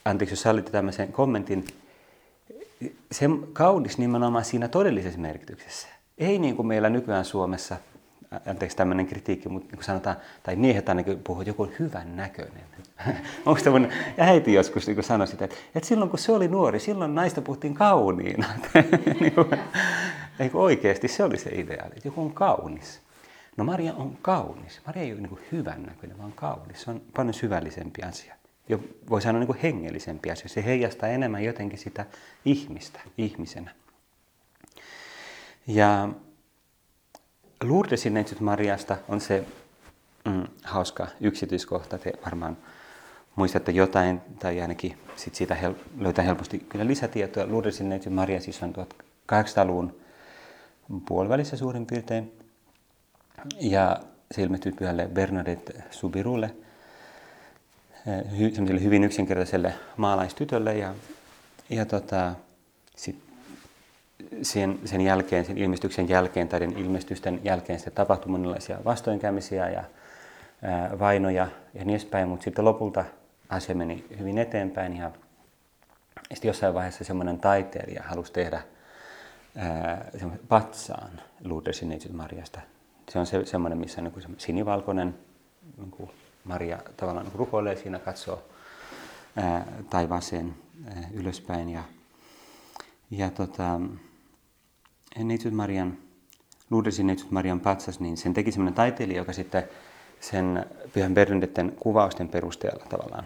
anteeksi 0.06 0.34
jos 0.34 0.42
sallitte 0.42 0.72
tämmöisen 0.72 1.12
kommentin, 1.12 1.66
se 3.12 3.26
kaunis 3.54 3.98
nimenomaan 3.98 4.46
siinä 4.46 4.68
todellisessa 4.68 5.20
merkityksessä. 5.20 5.88
Ei 6.18 6.40
niin 6.40 6.56
kuin 6.56 6.68
meillä 6.68 6.90
nykyään 6.90 7.26
Suomessa, 7.26 7.78
anteeksi 8.46 8.78
tämmöinen 8.78 9.08
kritiikki, 9.08 9.50
mutta 9.50 9.76
niin 9.76 9.84
sanotaan, 9.84 10.16
tai 10.44 10.56
miehet 10.56 10.90
ainakin 10.90 11.20
puhuvat, 11.24 11.48
joku 11.48 11.64
on 11.64 11.72
hyvän 11.80 12.16
näköinen. 12.16 12.64
Onko 13.46 13.62
ja 14.18 14.24
äiti 14.26 14.54
joskus 14.54 14.88
niin 14.88 15.04
sanoi 15.04 15.28
sitä, 15.28 15.46
että, 15.46 15.58
että 15.76 15.88
silloin 15.88 16.10
kun 16.10 16.20
se 16.20 16.32
oli 16.32 16.48
nuori, 16.48 16.80
silloin 16.80 17.16
naista 17.16 17.42
puhuttiin 17.42 17.74
kauniina. 17.74 18.48
niin 19.20 20.52
kuin, 20.52 20.62
oikeasti 20.62 21.08
se 21.08 21.24
oli 21.24 21.38
se 21.38 21.50
ideaali, 21.50 21.94
että 21.96 22.08
joku 22.08 22.22
on 22.22 22.34
kaunis. 22.34 23.02
No 23.58 23.64
Maria 23.64 23.94
on 23.94 24.18
kaunis. 24.22 24.82
Maria 24.86 25.04
ei 25.04 25.14
ole 25.14 25.22
niin 25.22 25.40
hyvän 25.52 25.84
näköinen, 25.84 26.18
vaan 26.18 26.32
kaunis. 26.32 26.82
Se 26.82 26.92
on 26.92 27.02
paljon 27.16 27.34
syvällisempi 27.34 28.02
asia. 28.02 28.36
Jo 28.70 28.80
voi 29.10 29.22
sanoa 29.22 29.40
niin 29.44 29.58
hengellisempi 29.64 30.32
asia. 30.32 30.50
Se 30.50 30.66
heijastaa 30.66 31.10
enemmän 31.10 31.44
jotenkin 31.44 31.80
sitä 31.80 32.06
ihmistä 32.46 33.00
ihmisenä. 33.18 33.72
Ja 35.68 36.10
Lourdesin 37.64 38.14
neitsyt 38.14 38.40
Mariasta 38.40 38.98
on 39.08 39.22
se 39.22 39.46
mm, 40.26 40.44
hauska 40.64 41.08
yksityiskohta. 41.22 41.98
Te 41.98 42.14
varmaan 42.26 42.58
muistatte 43.36 43.72
jotain, 43.72 44.22
tai 44.40 44.62
ainakin 44.62 44.98
sit 45.16 45.36
siitä 45.36 45.56
hel- 45.56 46.04
löytää 46.04 46.26
helposti 46.26 46.60
kyllä 46.60 46.88
lisätietoa. 46.88 47.52
Lourdesin 47.52 47.90
neitsyt 47.90 48.14
Maria 48.14 48.42
siis 48.42 48.64
on 48.64 48.74
1800-luvun 48.76 49.96
puolivälissä 51.08 51.58
suurin 51.58 51.86
piirtein. 51.86 52.32
Ja 53.60 53.98
se 54.32 54.42
ilmestyi 54.42 54.72
pyhälle 54.72 55.10
Bernadette 55.14 55.74
Subirulle, 55.92 56.56
hy, 58.38 58.52
hyvin 58.84 59.04
yksinkertaiselle 59.04 59.74
maalaistytölle. 59.98 60.78
Ja, 60.78 60.94
ja 61.70 61.86
tota, 61.86 62.36
sit 62.96 63.31
sen, 64.42 64.80
sen 64.86 65.02
jälkeen, 65.02 65.46
sen 65.46 65.58
ilmestyksen 65.58 66.10
jälkeen 66.10 66.48
tai 66.48 66.64
ilmestysten 66.64 67.40
jälkeen 67.44 67.80
sitten 67.80 67.94
tapahtui 67.94 68.32
monenlaisia 68.32 68.78
vastoinkäymisiä 68.86 69.70
ja 69.70 69.84
ää, 70.62 71.00
vainoja 71.00 71.48
ja 71.74 71.86
niin 71.86 71.90
edespäin, 71.90 72.28
mutta 72.28 72.44
sitten 72.44 72.66
lopulta 72.66 73.06
asia 73.50 73.76
meni 73.76 74.06
hyvin 74.20 74.38
eteenpäin 74.38 74.98
ja 74.98 75.12
sitten 76.34 76.50
jossain 76.50 76.74
vaiheessa 76.74 77.04
semmoinen 77.04 77.40
taiteilija 77.40 78.04
halusi 78.06 78.34
tehdä 78.34 78.62
ää, 79.56 80.06
patsaan 80.48 81.22
Lourdesin 81.44 82.00
Marjasta 82.12 82.60
se 83.12 83.20
on 83.20 83.26
se, 83.26 83.46
semmoinen, 83.46 83.78
missä 83.78 84.02
niin 84.02 84.12
kuin 84.12 84.26
sinivalkoinen 84.38 85.16
niin 85.78 85.92
kuin 85.92 86.10
Maria 86.44 86.80
tavallaan 86.98 87.26
niin 87.26 87.36
rukoilee 87.36 87.76
siinä, 87.76 88.00
katsoo 88.00 88.44
ää, 89.36 89.66
taivaaseen 89.90 90.56
ää, 90.88 91.10
ylöspäin. 91.14 91.70
Ja, 91.70 91.84
ja 93.12 93.30
tota, 93.30 93.80
Neitsyt 95.18 95.54
Marian, 95.54 95.98
Lourdesin 96.70 97.08
Neitsyt 97.08 97.32
Marian 97.32 97.60
patsas, 97.60 98.00
niin 98.00 98.18
sen 98.18 98.34
teki 98.34 98.52
semmoinen 98.52 98.74
taiteilija, 98.74 99.18
joka 99.18 99.34
sitten 99.34 99.64
sen 100.20 100.66
Pyhän 100.94 101.14
Bernadetten 101.14 101.74
kuvausten 101.80 102.30
perusteella 102.30 102.86
tavallaan 102.90 103.26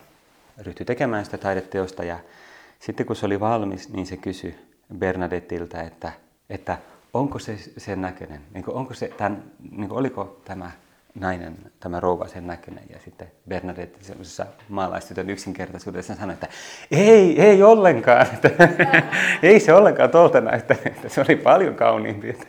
ryhtyi 0.57 0.85
tekemään 0.85 1.25
sitä 1.25 1.37
taideteosta. 1.37 2.03
Ja 2.03 2.19
sitten 2.79 3.05
kun 3.05 3.15
se 3.15 3.25
oli 3.25 3.39
valmis, 3.39 3.89
niin 3.89 4.05
se 4.05 4.17
kysyi 4.17 4.55
Bernadettiltä, 4.97 5.81
että, 5.81 6.11
että 6.49 6.77
onko 7.13 7.39
se 7.39 7.57
sen 7.77 8.01
näköinen, 8.01 8.41
niin 8.53 8.63
kuin, 8.63 8.75
onko 8.75 8.93
se 8.93 9.07
tämän, 9.17 9.43
niin 9.71 9.89
kuin, 9.89 9.99
oliko 9.99 10.41
tämä 10.45 10.71
nainen, 11.19 11.57
tämä 11.79 11.99
rouva 11.99 12.27
sen 12.27 12.47
näköinen. 12.47 12.83
Ja 12.89 12.99
sitten 12.99 13.31
Bernadette 13.49 14.03
sellaisessa 14.03 14.45
maalaistytön 14.69 15.29
yksinkertaisuudessa 15.29 16.15
sanoi, 16.15 16.33
että 16.33 16.47
ei, 16.91 17.41
ei 17.41 17.63
ollenkaan, 17.63 18.27
että, 18.33 18.49
ei 19.43 19.59
se 19.59 19.73
ollenkaan 19.73 20.09
tuolta 20.09 20.41
näytä, 20.41 20.75
että 20.85 21.09
se 21.09 21.21
oli 21.21 21.35
paljon 21.35 21.75
kauniimpi. 21.75 22.37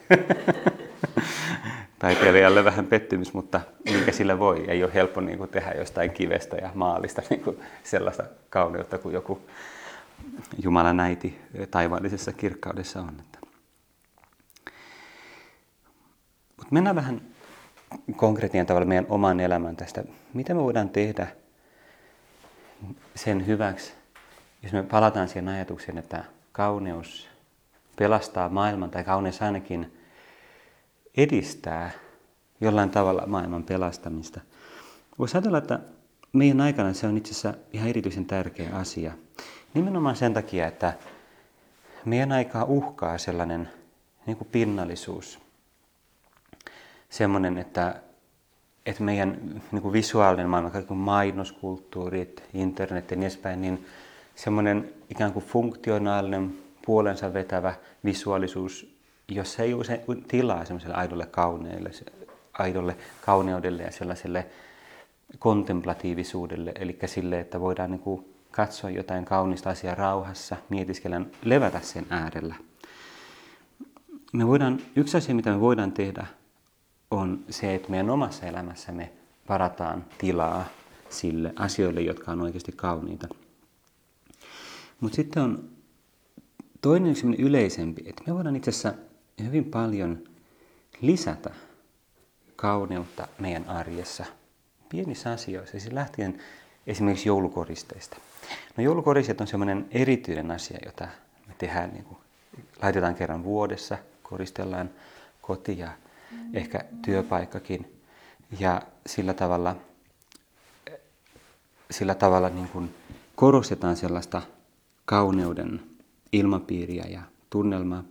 Taiteilijalle 1.98 2.64
vähän 2.64 2.87
pettymys, 2.87 3.35
mutta 3.35 3.61
mikä 3.85 4.12
sillä 4.12 4.38
voi. 4.38 4.64
Ei 4.68 4.85
ole 4.85 4.94
helppo 4.94 5.20
niin 5.20 5.38
kuin, 5.38 5.50
tehdä 5.50 5.72
jostain 5.72 6.11
kivestä 6.11 6.57
ja 6.57 6.70
maalista 6.74 7.22
niin 7.31 7.40
kuin, 7.40 7.61
sellaista 7.83 8.24
kauneutta 8.50 8.98
kuin 8.98 9.12
joku 9.12 9.40
Jumalan 10.62 11.00
äiti 11.00 11.38
taivaallisessa 11.70 12.33
kirkkaudessa 12.33 13.00
on. 13.00 13.12
Mutta 16.57 16.74
mennään 16.74 16.96
vähän 16.96 17.20
konkreettien 18.16 18.66
tavalla 18.66 18.87
meidän 18.87 19.07
oman 19.09 19.40
elämän 19.40 19.77
tästä. 19.77 20.05
Mitä 20.35 20.55
me 20.55 20.62
voidaan 20.62 20.88
tehdä 20.88 21.27
sen 23.14 23.46
hyväksi, 23.46 23.92
jos 24.62 24.72
me 24.72 24.83
palataan 24.83 25.29
siihen 25.29 25.49
ajatukseen, 25.49 25.99
että 25.99 26.25
kauneus 26.53 27.29
pelastaa 27.99 28.49
maailman 28.49 28.90
tai 28.90 29.05
kauneus 29.05 29.42
ainakin 29.42 29.99
edistää 31.16 31.90
jollain 32.61 32.90
tavalla 32.90 33.27
maailman 33.27 33.64
pelastamista. 33.64 34.40
Voisi 35.18 35.37
ajatella, 35.37 35.59
että 35.59 35.81
meidän 36.33 36.61
aikana 36.61 36.92
se 36.92 37.07
on 37.07 37.16
itse 37.16 37.31
asiassa 37.31 37.55
ihan 37.72 37.88
erityisen 37.88 38.27
tärkeä 38.27 38.70
asia. 38.72 39.12
Nimenomaan 39.75 40.16
sen 40.16 40.35
takia, 40.35 40.66
että 40.66 40.92
meidän 42.05 42.33
aikaa 42.33 42.64
uhkaa 42.64 43.18
sellainen 43.18 43.68
niin 44.27 44.37
kuin 44.37 44.49
pinnallisuus, 44.53 45.45
semmoinen, 47.08 47.58
että, 47.58 48.02
että 48.86 49.02
meidän 49.02 49.62
niin 49.72 49.82
kuin 49.82 49.92
visuaalinen 49.92 50.48
maailma, 50.48 50.70
kaikki 50.70 50.94
mainoskulttuurit, 50.94 52.42
internet 52.54 53.10
ja 53.10 53.16
niin 53.16 53.22
edespäin, 53.22 53.60
niin 53.60 53.86
semmoinen 54.34 54.92
ikään 55.10 55.32
kuin 55.32 55.44
funktionaalinen, 55.44 56.54
puolensa 56.86 57.34
vetävä 57.34 57.74
visuaalisuus, 58.04 58.96
jossa 59.28 59.62
ei 59.62 59.74
usein 59.74 60.00
tilaa 60.28 60.64
semmoiselle 60.64 60.94
aidolle 60.94 61.26
kauneille, 61.26 61.90
aidolle 62.52 62.96
kauneudelle 63.20 63.82
ja 63.82 63.92
sellaiselle 63.92 64.46
kontemplatiivisuudelle, 65.38 66.72
eli 66.74 66.98
sille, 67.06 67.40
että 67.40 67.60
voidaan 67.60 67.90
niin 67.90 68.00
kuin 68.00 68.34
katsoa 68.50 68.90
jotain 68.90 69.24
kaunista 69.24 69.70
asiaa 69.70 69.94
rauhassa, 69.94 70.56
mietiskellä, 70.68 71.20
levätä 71.44 71.80
sen 71.80 72.06
äärellä. 72.10 72.54
Me 74.32 74.46
voidaan, 74.46 74.78
yksi 74.96 75.16
asia, 75.16 75.34
mitä 75.34 75.50
me 75.50 75.60
voidaan 75.60 75.92
tehdä, 75.92 76.26
on 77.10 77.44
se, 77.50 77.74
että 77.74 77.90
meidän 77.90 78.10
omassa 78.10 78.46
elämässämme 78.46 79.12
varataan 79.48 80.04
tilaa 80.18 80.64
sille 81.08 81.52
asioille, 81.56 82.00
jotka 82.00 82.32
on 82.32 82.40
oikeasti 82.40 82.72
kauniita. 82.72 83.28
Mutta 85.00 85.16
sitten 85.16 85.42
on 85.42 85.68
toinen 86.80 87.14
yleisempi, 87.38 88.02
että 88.06 88.22
me 88.26 88.34
voidaan 88.34 88.56
itse 88.56 88.70
asiassa 88.70 88.94
hyvin 89.42 89.64
paljon 89.64 90.24
lisätä 91.00 91.50
kauneutta 92.56 93.28
meidän 93.38 93.68
arjessa, 93.68 94.24
pienissä 94.88 95.30
asioissa, 95.30 95.80
siis 95.80 95.92
lähtien 95.92 96.38
esimerkiksi 96.86 97.28
joulukoristeista. 97.28 98.16
No 98.76 98.84
joulukoristeet 98.84 99.40
on 99.40 99.46
semmoinen 99.46 99.86
erityinen 99.90 100.50
asia, 100.50 100.78
jota 100.84 101.08
me 101.46 101.54
tehdään, 101.58 101.90
niin 101.90 102.04
kuin, 102.04 102.18
laitetaan 102.82 103.14
kerran 103.14 103.44
vuodessa, 103.44 103.98
koristellaan 104.22 104.90
koti 105.42 105.78
ja 105.78 105.90
ehkä 106.56 106.84
työpaikkakin. 107.04 108.02
Ja 108.58 108.82
sillä 109.06 109.34
tavalla, 109.34 109.76
sillä 111.90 112.14
tavalla 112.14 112.48
niin 112.48 112.68
kuin 112.68 112.94
korostetaan 113.34 113.96
sellaista 113.96 114.42
kauneuden 115.04 115.82
ilmapiiriä 116.32 117.04
ja 117.08 117.22
tunnelmaa. 117.50 118.04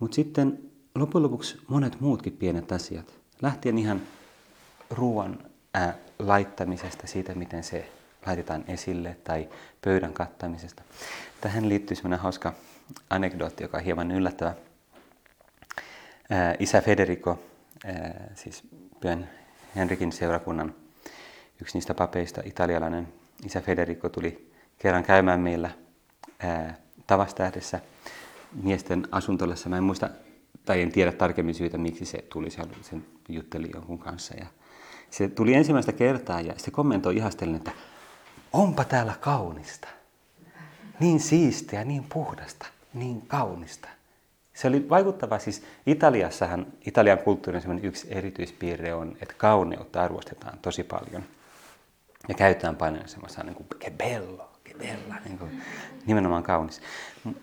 Mutta 0.00 0.14
sitten 0.14 0.58
loppujen 0.94 1.22
lopuksi 1.22 1.58
monet 1.68 2.00
muutkin 2.00 2.32
pienet 2.32 2.72
asiat, 2.72 3.14
lähtien 3.42 3.78
ihan 3.78 4.02
ruoan 4.90 5.38
ää, 5.74 5.94
laittamisesta, 6.18 7.06
siitä 7.06 7.34
miten 7.34 7.64
se 7.64 7.92
laitetaan 8.26 8.64
esille 8.68 9.16
tai 9.24 9.48
pöydän 9.84 10.12
kattamisesta. 10.12 10.82
Tähän 11.40 11.68
liittyy 11.68 11.96
sellainen 11.96 12.18
hauska 12.18 12.52
anekdootti, 13.10 13.64
joka 13.64 13.78
on 13.78 13.84
hieman 13.84 14.10
yllättävä. 14.10 14.54
Ää, 16.30 16.54
isä 16.58 16.80
Federico, 16.80 17.38
ää, 17.84 18.30
siis 18.34 18.62
Pyhän 19.00 19.30
Henrikin 19.76 20.12
seurakunnan 20.12 20.74
yksi 21.60 21.76
niistä 21.76 21.94
papeista, 21.94 22.42
italialainen 22.44 23.08
isä 23.44 23.60
Federico 23.60 24.08
tuli 24.08 24.52
kerran 24.78 25.04
käymään 25.04 25.40
meillä 25.40 25.70
ää, 26.38 26.76
Tavastähdessä 27.06 27.80
miesten 28.62 29.08
asuntolassa. 29.12 29.68
Mä 29.68 29.76
en 29.76 29.84
muista, 29.84 30.10
tai 30.64 30.82
en 30.82 30.92
tiedä 30.92 31.12
tarkemmin 31.12 31.54
syytä, 31.54 31.78
miksi 31.78 32.04
se 32.04 32.18
tuli, 32.18 32.50
se 32.50 32.62
sen 32.82 33.06
jutteli 33.28 33.70
jonkun 33.74 33.98
kanssa. 33.98 34.34
Ja 34.34 34.46
se 35.10 35.28
tuli 35.28 35.54
ensimmäistä 35.54 35.92
kertaa 35.92 36.40
ja 36.40 36.54
se 36.56 36.70
kommentoi 36.70 37.16
ihastellen, 37.16 37.56
että 37.56 37.70
onpa 38.52 38.84
täällä 38.84 39.14
kaunista. 39.20 39.88
Niin 41.00 41.20
siistiä, 41.20 41.84
niin 41.84 42.04
puhdasta, 42.04 42.66
niin 42.94 43.26
kaunista. 43.26 43.88
Se 44.56 44.68
oli 44.68 44.88
vaikuttava, 44.88 45.38
siis 45.38 45.62
Italiassahan, 45.86 46.66
Italian 46.86 47.18
kulttuurin 47.18 47.80
yksi 47.82 48.06
erityispiirre 48.10 48.94
on, 48.94 49.16
että 49.22 49.34
kauneutta 49.38 50.02
arvostetaan 50.02 50.58
tosi 50.62 50.84
paljon. 50.84 51.22
Ja 52.28 52.34
käytetään 52.34 52.76
paljon 52.76 53.08
semmoista 53.08 53.42
niin 53.42 53.54
kuin 53.54 53.66
che 53.78 53.90
bello, 53.90 54.50
che 54.64 54.74
bella, 54.78 55.14
niin 55.24 55.38
kuin, 55.38 55.62
nimenomaan 56.06 56.42
kaunis. 56.42 56.80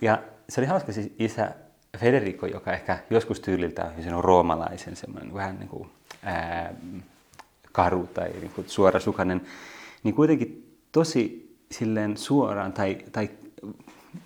Ja 0.01 0.23
se 0.49 0.61
oli 0.61 0.67
hauska 0.67 0.91
siis 0.91 1.13
isä 1.19 1.51
Federico, 1.97 2.45
joka 2.45 2.73
ehkä 2.73 2.99
joskus 3.09 3.39
tyyliltä 3.39 3.91
on 4.15 4.23
roomalaisen 4.23 4.95
semmoinen 4.95 5.33
vähän 5.33 5.59
niin 5.59 5.69
kuin, 5.69 5.89
ää, 6.23 6.73
karu 7.71 8.07
tai 8.07 8.29
niin 8.29 8.51
kuin 8.55 8.69
suorasukainen, 8.69 9.41
niin 10.03 10.15
kuitenkin 10.15 10.77
tosi 10.91 11.55
silleen 11.71 12.17
suoraan 12.17 12.73
tai, 12.73 12.97
tai 13.11 13.29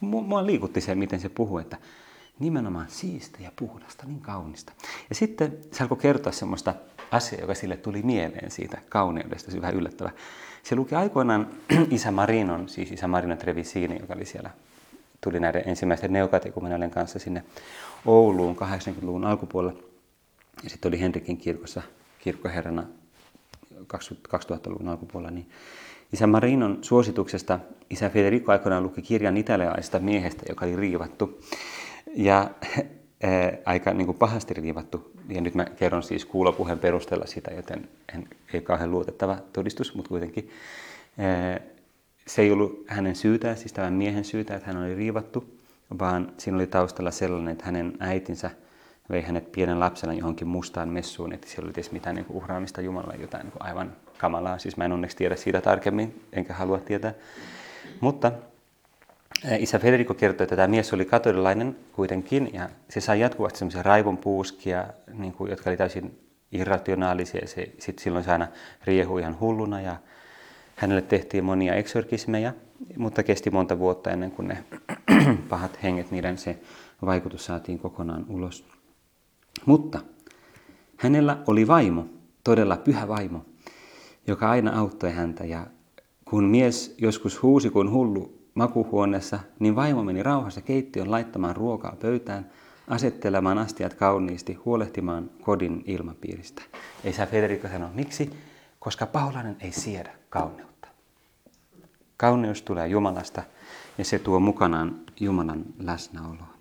mua 0.02 0.45
liikutti 0.45 0.82
se, 0.82 0.95
miten 0.95 1.19
se 1.19 1.30
puhuu, 1.30 1.58
että 1.58 1.78
nimenomaan 2.39 2.86
siistä 2.89 3.38
ja 3.43 3.52
puhdasta, 3.56 4.06
niin 4.06 4.21
kaunista. 4.21 4.73
Ja 5.10 5.15
sitten 5.15 5.58
se 5.71 5.84
alkoi 5.84 5.97
kertoa 5.97 6.32
semmoista 6.32 6.73
asiaa, 7.12 7.41
joka 7.41 7.54
sille 7.54 7.78
tuli 7.78 8.02
mieleen 8.02 8.52
siitä 8.52 8.78
kauneudesta, 8.89 9.52
se 9.52 9.62
vähän 9.62 9.76
yllättävä. 9.76 10.12
Se 10.63 10.76
luki 10.76 10.95
aikoinaan 10.95 11.47
isä 11.91 12.12
Marinon, 12.12 12.69
siis 12.69 12.91
isä 12.91 13.08
Marino 13.08 13.36
Trevisini, 13.36 14.00
joka 14.00 14.13
oli 14.13 14.26
siellä, 14.26 14.50
tuli 15.21 15.39
näiden 15.39 15.63
ensimmäisten 15.65 16.13
neokatekumenalen 16.13 16.91
kanssa 16.91 17.19
sinne 17.19 17.43
Ouluun 18.06 18.56
80-luvun 18.56 19.26
alkupuolella. 19.26 19.80
Ja 20.63 20.69
sitten 20.69 20.89
oli 20.89 21.00
Henrikin 21.00 21.38
kirkossa 21.38 21.82
kirkkoherrana 22.19 22.84
2000-luvun 23.76 24.88
alkupuolella, 24.88 25.32
niin 25.32 25.50
isä 26.13 26.28
Marinon 26.28 26.78
suosituksesta 26.82 27.60
isä 27.89 28.10
Federico 28.10 28.52
aikoinaan 28.52 28.84
luki 28.84 29.02
kirjan 29.02 29.38
italialaisesta 29.38 30.00
miehestä, 30.00 30.43
joka 30.50 30.65
oli 30.65 30.76
riivattu. 30.76 31.39
Ja 32.17 32.38
ää, 33.23 33.58
aika 33.65 33.93
niin 33.93 34.06
kuin 34.06 34.17
pahasti 34.17 34.53
riivattu. 34.53 35.12
Ja 35.30 35.41
nyt 35.41 35.56
mä 35.56 35.65
kerron 35.65 36.03
siis 36.03 36.25
kuulopuheen 36.25 36.80
perusteella 36.80 37.25
sitä, 37.25 37.51
joten 37.53 37.89
en, 38.15 38.27
ei 38.53 38.62
kauhean 38.62 38.91
luotettava 38.91 39.38
todistus, 39.53 39.95
mutta 39.95 40.10
kuitenkin. 40.10 40.49
Ää, 41.17 41.60
se 42.27 42.41
ei 42.41 42.51
ollut 42.51 42.84
hänen 42.88 43.15
syytään, 43.15 43.58
siis 43.58 43.73
tämän 43.73 43.93
miehen 43.93 44.25
syytä, 44.25 44.56
että 44.56 44.67
hän 44.67 44.84
oli 44.84 44.95
riivattu, 44.95 45.53
vaan 45.99 46.34
siinä 46.38 46.58
oli 46.58 46.67
taustalla 46.67 47.12
sellainen, 47.12 47.51
että 47.51 47.65
hänen 47.65 47.93
äitinsä– 47.99 48.51
vei 49.10 49.21
hänet 49.21 49.51
pienen 49.51 49.80
lapsena 49.80 50.13
johonkin 50.13 50.47
mustaan 50.47 50.89
messuun, 50.89 51.34
että 51.34 51.47
siellä 51.47 51.65
oli 51.67 51.73
tietysti 51.73 51.93
mitään 51.93 52.15
niin 52.15 52.25
kuin 52.25 52.38
uhraamista 52.38 52.82
Jumalalle, 52.82 53.15
jotain 53.21 53.43
niin 53.43 53.51
kuin 53.51 53.63
aivan 53.65 53.93
kamalaa. 54.17 54.58
Siis 54.58 54.77
mä 54.77 54.86
en 54.86 54.91
onneksi 54.91 55.17
tiedä 55.17 55.36
siitä 55.36 55.62
tarkemmin, 55.62 56.21
enkä 56.34 56.53
halua 56.53 56.80
tietää. 56.80 57.13
Mutta 57.99 58.32
isä 59.60 59.80
Federico 59.80 60.13
kertoi, 60.13 60.43
että 60.43 60.56
tämä 60.56 60.67
mies 60.67 60.93
oli 60.93 61.06
katolilainen 61.06 61.76
kuitenkin, 61.91 62.50
ja 62.54 62.69
se 62.89 63.02
sai 63.02 63.19
jatkuvasti 63.19 63.60
semmoisia 63.60 63.84
raivon 63.84 64.17
puuskia, 64.17 64.88
niin 65.13 65.34
kuin, 65.34 65.50
jotka 65.50 65.69
oli 65.69 65.78
täysin 65.78 66.19
irrationaalisia. 66.52 67.47
Se, 67.47 67.71
sit 67.80 68.00
silloin 68.00 68.23
se 68.23 68.32
aina 68.32 68.47
riehui 68.84 69.21
ihan 69.21 69.39
hulluna, 69.39 69.82
ja 69.82 69.97
hänelle 70.76 71.02
tehtiin 71.02 71.43
monia 71.43 71.76
eksorkismeja, 71.76 72.54
mutta 72.97 73.23
kesti 73.23 73.50
monta 73.50 73.80
vuotta 73.80 74.12
ennen 74.12 74.32
kuin 74.32 74.47
ne 74.47 74.63
pahat 75.50 75.84
henget, 75.84 76.12
niiden 76.12 76.38
se 76.38 76.60
vaikutus 77.06 77.45
saatiin 77.45 77.80
kokonaan 77.80 78.26
ulos. 78.30 78.65
Mutta 79.65 80.00
hänellä 80.97 81.38
oli 81.47 81.67
vaimo, 81.67 82.06
todella 82.43 82.78
pyhä 82.78 83.08
vaimo, 83.08 83.45
joka 84.28 84.50
aina 84.50 84.80
auttoi 84.80 85.12
häntä 85.12 85.45
ja 85.45 85.67
kun 86.26 86.43
mies 86.43 86.95
joskus 86.97 87.41
huusi 87.41 87.69
kuin 87.69 87.91
hullu 87.91 88.37
makuhuoneessa, 88.58 89.39
niin 89.60 89.76
vaimo 89.76 90.04
meni 90.04 90.24
rauhassa 90.24 90.62
keittiön 90.62 91.12
laittamaan 91.12 91.56
ruokaa 91.56 91.96
pöytään, 92.02 92.50
asettelemaan 92.88 93.58
astiat 93.58 93.93
kauniisti, 93.93 94.54
huolehtimaan 94.54 95.30
kodin 95.41 95.84
ilmapiiristä. 95.86 96.62
Isä 97.04 97.26
Federico 97.26 97.67
sanoi, 97.67 97.89
miksi? 97.93 98.34
Koska 98.80 99.06
paholainen 99.06 99.58
ei 99.60 99.72
siedä 99.72 100.12
kauneutta. 100.30 100.88
Kauneus 102.17 102.62
tulee 102.62 102.88
Jumalasta 102.88 103.43
ja 103.98 104.06
se 104.06 104.20
tuo 104.20 104.39
mukanaan 104.39 105.00
Jumalan 105.20 105.65
läsnäoloa. 105.80 106.54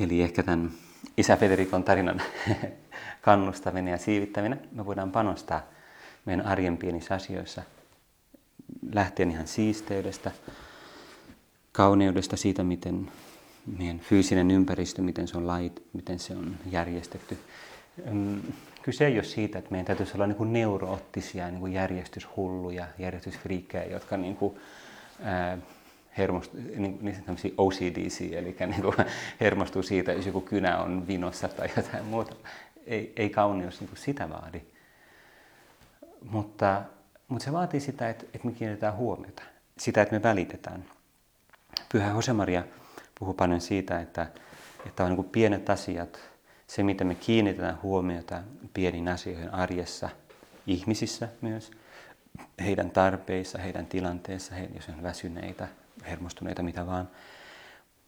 Eli 0.00 0.22
ehkä 0.22 0.42
tämän 0.42 0.70
isä 1.16 1.36
Federikon 1.36 1.84
tarinan 1.84 2.22
kannustaminen 3.22 3.92
ja 3.92 3.98
siivittäminen 3.98 4.68
me 4.72 4.86
voidaan 4.86 5.10
panostaa 5.10 5.62
meidän 6.24 6.46
arjen 6.46 6.76
pienissä 6.76 7.14
asioissa 7.14 7.62
lähtien 8.92 9.30
ihan 9.30 9.46
siisteydestä, 9.46 10.30
kauneudesta, 11.72 12.36
siitä 12.36 12.64
miten 12.64 13.10
meidän 13.78 14.00
fyysinen 14.00 14.50
ympäristö, 14.50 15.02
miten 15.02 15.28
se 15.28 15.36
on 15.36 15.46
lait, 15.46 15.82
miten 15.92 16.18
se 16.18 16.36
on 16.36 16.56
järjestetty. 16.70 17.38
Kyse 18.82 19.06
ei 19.06 19.14
ole 19.14 19.24
siitä, 19.24 19.58
että 19.58 19.70
meidän 19.70 19.86
täytyisi 19.86 20.12
olla 20.14 20.26
niin 20.26 20.36
kuin 20.36 20.52
neuroottisia, 20.52 21.48
niin 21.48 21.60
kuin 21.60 21.72
järjestyshulluja, 21.72 22.86
järjestysfriikkejä, 22.98 23.84
jotka 23.84 24.16
niin 24.16 24.36
kuin, 24.36 24.56
ää, 25.22 25.58
hermostu, 26.18 26.56
niin, 26.76 26.98
niin 27.02 27.54
OCDC, 27.58 28.32
eli 28.32 28.56
niin 28.60 28.82
kuin 28.82 28.94
hermostuu 29.40 29.82
siitä, 29.82 30.12
jos 30.12 30.26
joku 30.26 30.40
kynä 30.40 30.78
on 30.78 31.06
vinossa 31.06 31.48
tai 31.48 31.68
jotain 31.76 32.04
muuta. 32.04 32.34
Ei, 32.86 33.12
ei 33.16 33.30
kauneus 33.30 33.80
niin 33.80 33.88
kuin 33.88 33.98
sitä 33.98 34.28
vaadi. 34.28 34.60
Mutta, 36.30 36.82
mutta 37.32 37.44
se 37.44 37.52
vaatii 37.52 37.80
sitä, 37.80 38.10
että, 38.10 38.24
että 38.34 38.46
me 38.48 38.52
kiinnitetään 38.52 38.96
huomiota, 38.96 39.42
sitä, 39.78 40.02
että 40.02 40.14
me 40.14 40.22
välitetään. 40.22 40.84
Pyhä 41.92 42.10
Josemaria 42.10 42.64
puhuu 43.18 43.34
paljon 43.34 43.60
siitä, 43.60 44.00
että, 44.00 44.26
että 44.86 45.04
on 45.04 45.12
niin 45.12 45.24
pienet 45.24 45.70
asiat, 45.70 46.20
se 46.66 46.82
mitä 46.82 47.04
me 47.04 47.14
kiinnitetään 47.14 47.78
huomiota 47.82 48.42
pieniin 48.74 49.08
asioihin 49.08 49.54
arjessa, 49.54 50.08
ihmisissä 50.66 51.28
myös, 51.40 51.70
heidän 52.60 52.90
tarpeissa, 52.90 53.58
heidän 53.58 53.86
tilanteissa, 53.86 54.54
he, 54.54 54.68
jos 54.74 54.88
on 54.88 55.02
väsyneitä, 55.02 55.68
hermostuneita, 56.08 56.62
mitä 56.62 56.86
vaan. 56.86 57.08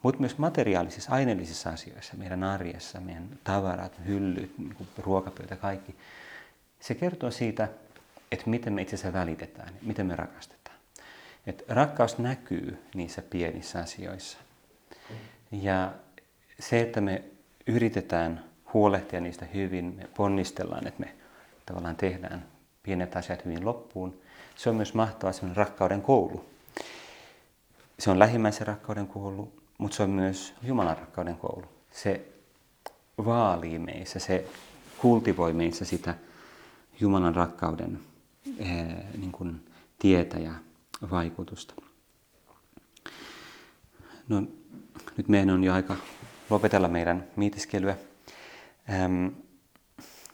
Mutta 0.03 0.21
myös 0.21 0.39
materiaalisissa, 0.39 1.13
aineellisissa 1.13 1.71
asioissa, 1.71 2.17
meidän 2.17 2.45
arjessa, 2.45 3.01
meidän 3.01 3.29
tavarat, 3.45 4.01
hyllyt, 4.07 4.59
niin 4.59 4.77
ruokapöytä, 4.99 5.57
kaikki. 5.57 5.97
Se 6.81 6.95
kertoo 6.95 7.31
siitä, 7.31 7.69
että 8.35 8.51
miten 8.51 8.73
me 8.73 8.83
itse 8.83 8.97
asiassa 8.97 9.19
välitetään, 9.19 9.75
miten 9.83 10.07
me 10.07 10.17
rakastetaan. 10.17 10.77
Et 11.47 11.65
rakkaus 11.69 12.19
näkyy 12.19 12.79
niissä 12.95 13.23
pienissä 13.23 13.79
asioissa. 13.79 14.39
Ja 15.53 15.93
se, 16.61 16.81
että 16.81 17.01
me 17.01 17.25
yritetään 17.67 18.45
huolehtia 18.75 19.21
niistä 19.21 19.47
hyvin, 19.55 19.85
me 19.85 20.09
ponnistellaan, 20.17 20.87
että 20.87 21.01
me 21.01 21.15
tavallaan 21.67 21.97
tehdään 21.97 22.47
pienet 22.83 23.17
asiat 23.17 23.45
hyvin 23.45 23.65
loppuun, 23.65 24.21
se 24.57 24.71
on 24.71 24.77
myös 24.77 24.95
mahtava 24.95 25.31
rakkauden 25.55 26.03
koulu. 26.03 26.45
Se 27.99 28.11
on 28.11 28.19
lähimmäisen 28.19 28.67
rakkauden 28.67 29.07
koulu, 29.07 29.53
mutta 29.79 29.97
se 29.97 30.03
on 30.03 30.11
myös 30.11 30.55
Jumalan 30.63 30.99
rakkauden 30.99 31.37
koulu. 31.37 31.67
Se 31.91 32.29
vaalii 33.25 33.79
meissä, 33.79 34.19
se 34.19 34.49
kultivoi 34.99 35.53
meissä 35.53 35.85
sitä 35.85 36.15
Jumalan 37.01 37.35
rakkauden 37.35 38.01
niin 39.19 39.33
kuin 39.33 39.67
tietä 39.99 40.39
ja 40.39 40.53
vaikutusta. 41.11 41.75
No, 44.29 44.43
nyt 45.17 45.29
meidän 45.29 45.51
on 45.51 45.65
jo 45.65 45.75
aika 45.75 45.97
lopetella 46.51 46.89
meidän 46.89 47.25
mietiskelyä. 47.37 47.97
Ähm, 48.91 49.27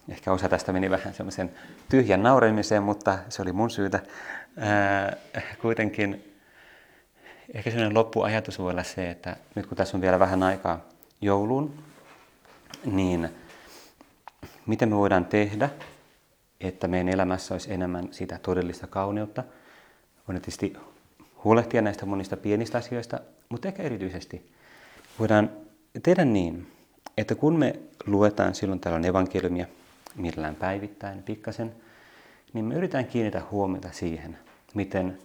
ehkä 0.09 0.33
osa 0.33 0.49
tästä 0.49 0.73
meni 0.73 0.90
vähän 0.90 1.14
semmoisen 1.14 1.51
tyhjän 1.88 2.23
nauremiseen, 2.23 2.83
mutta 2.83 3.18
se 3.29 3.42
oli 3.42 3.53
mun 3.53 3.70
syytä. 3.70 4.01
Äh, 5.37 5.44
kuitenkin 5.62 6.25
ehkä 7.55 7.70
sellainen 7.70 7.94
loppuajatus 7.94 8.59
voi 8.59 8.70
olla 8.70 8.83
se, 8.83 9.11
että 9.11 9.37
nyt 9.55 9.66
kun 9.66 9.77
tässä 9.77 9.96
on 9.96 10.01
vielä 10.01 10.18
vähän 10.18 10.42
aikaa 10.42 10.81
jouluun, 11.20 11.75
niin 12.85 13.29
miten 14.66 14.88
me 14.88 14.96
voidaan 14.96 15.25
tehdä, 15.25 15.70
että 16.61 16.88
meidän 16.88 17.09
elämässä 17.09 17.55
olisi 17.55 17.73
enemmän 17.73 18.09
sitä 18.11 18.38
todellista 18.42 18.87
kauneutta. 18.87 19.44
Voidaan 20.29 20.42
tietysti 20.42 20.73
huolehtia 21.44 21.83
näistä 21.83 22.07
monista 22.07 22.37
pienistä 22.37 22.79
asioista, 22.79 23.20
mutta 23.49 23.68
ehkä 23.68 23.83
erityisesti 23.83 24.51
voidaan 25.18 25.51
tehdä 26.03 26.25
niin, 26.25 26.73
että 27.16 27.35
kun 27.35 27.59
me 27.59 27.81
luetaan 28.07 28.55
silloin 28.55 28.81
tällöin 28.81 29.05
evankeliumia 29.05 29.66
millään 30.16 30.55
päivittäin 30.55 31.23
pikkasen, 31.23 31.73
niin 32.53 32.64
me 32.64 32.75
yritetään 32.75 33.07
kiinnittää 33.07 33.42
huomiota 33.51 33.88
siihen, 33.92 34.38
miten 34.75 35.18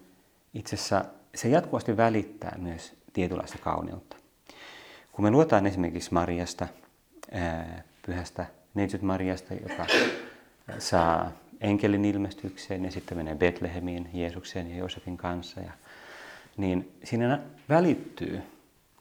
itse 0.54 0.76
asiassa 0.76 1.06
se 1.36 1.50
jatkuvasti 1.50 1.98
välittää 1.98 2.56
myös 2.58 2.94
tietynlaista 3.14 3.58
kauneutta. 3.58 4.16
Kun 5.12 5.26
me 5.26 5.32
luetaan 5.32 5.68
esimerkiksi 5.68 6.14
Mariasta, 6.14 6.68
pyhästä 8.06 8.46
neitsyt 8.74 9.02
Mariasta, 9.02 9.54
joka 9.54 9.86
saa 10.80 11.32
enkelin 11.62 12.06
ilmestykseen 12.06 12.86
ja 12.86 12.92
sitten 12.92 13.18
menee 13.18 13.36
Betlehemiin 13.36 14.10
Jeesuksen 14.14 14.72
ja 14.72 14.78
Joosefin 14.78 15.18
kanssa. 15.18 15.60
Ja, 15.60 15.72
niin 16.58 16.92
siinä 17.04 17.40
välittyy, 17.70 18.42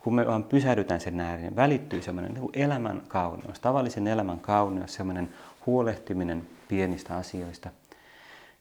kun 0.00 0.14
me 0.14 0.26
vaan 0.26 0.44
pysähdytään 0.44 1.00
sen 1.00 1.20
ääreen, 1.20 1.42
niin 1.42 1.56
välittyy 1.56 2.02
semmoinen 2.02 2.34
niin 2.34 2.50
elämän 2.52 3.02
kauneus, 3.08 3.60
tavallisen 3.60 4.06
elämän 4.06 4.40
kauneus, 4.40 4.94
semmoinen 4.94 5.28
huolehtiminen 5.66 6.46
pienistä 6.68 7.16
asioista. 7.16 7.70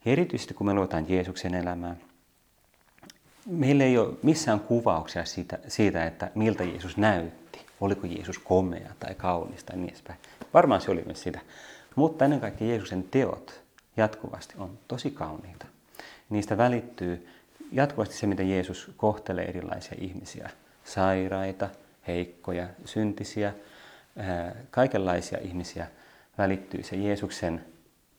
Ja 0.06 0.12
erityisesti 0.12 0.54
kun 0.54 0.68
me 0.68 0.74
luotaan 0.74 1.06
Jeesuksen 1.10 1.54
elämää, 1.54 1.96
meillä 3.46 3.84
ei 3.84 3.98
ole 3.98 4.14
missään 4.24 4.60
kuvauksia 4.60 5.26
siitä, 5.26 5.60
siitä, 5.68 6.06
että 6.06 6.32
miltä 6.36 6.64
Jeesus 6.64 6.98
näytti. 6.98 7.60
Oliko 7.82 8.08
Jeesus 8.08 8.40
komea 8.40 8.90
tai 9.00 9.16
kaunis 9.16 9.64
tai 9.64 9.78
niin 9.78 9.90
edespäin. 9.90 10.20
Varmaan 10.54 10.82
se 10.82 10.92
oli 10.92 11.04
myös 11.06 11.24
sitä. 11.24 11.40
Mutta 11.96 12.26
ennen 12.26 12.40
kaikkea 12.40 12.68
Jeesuksen 12.68 13.04
teot 13.04 13.62
jatkuvasti 13.98 14.54
on 14.58 14.78
tosi 14.88 15.12
kauniita. 15.12 15.66
Niistä 16.30 16.58
välittyy 16.58 17.28
jatkuvasti 17.72 18.16
se, 18.16 18.28
miten 18.28 18.50
Jeesus 18.50 18.92
kohtelee 18.98 19.46
erilaisia 19.46 19.98
ihmisiä. 20.02 20.50
Sairaita, 20.84 21.70
heikkoja, 22.08 22.68
syntisiä, 22.86 23.54
kaikenlaisia 24.72 25.38
ihmisiä 25.42 25.88
välittyy 26.38 26.84
se 26.84 26.96
Jeesuksen 26.96 27.66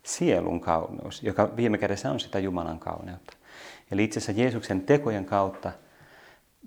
sielun 0.03 0.61
kauneus, 0.61 1.23
joka 1.23 1.57
viime 1.57 1.79
kädessä 1.79 2.11
on 2.11 2.21
sitä 2.21 2.39
Jumalan 2.39 2.79
kauneutta. 2.79 3.33
Eli 3.91 4.05
itse 4.05 4.19
asiassa 4.19 4.43
Jeesuksen 4.43 4.81
tekojen 4.81 5.25
kautta 5.25 5.73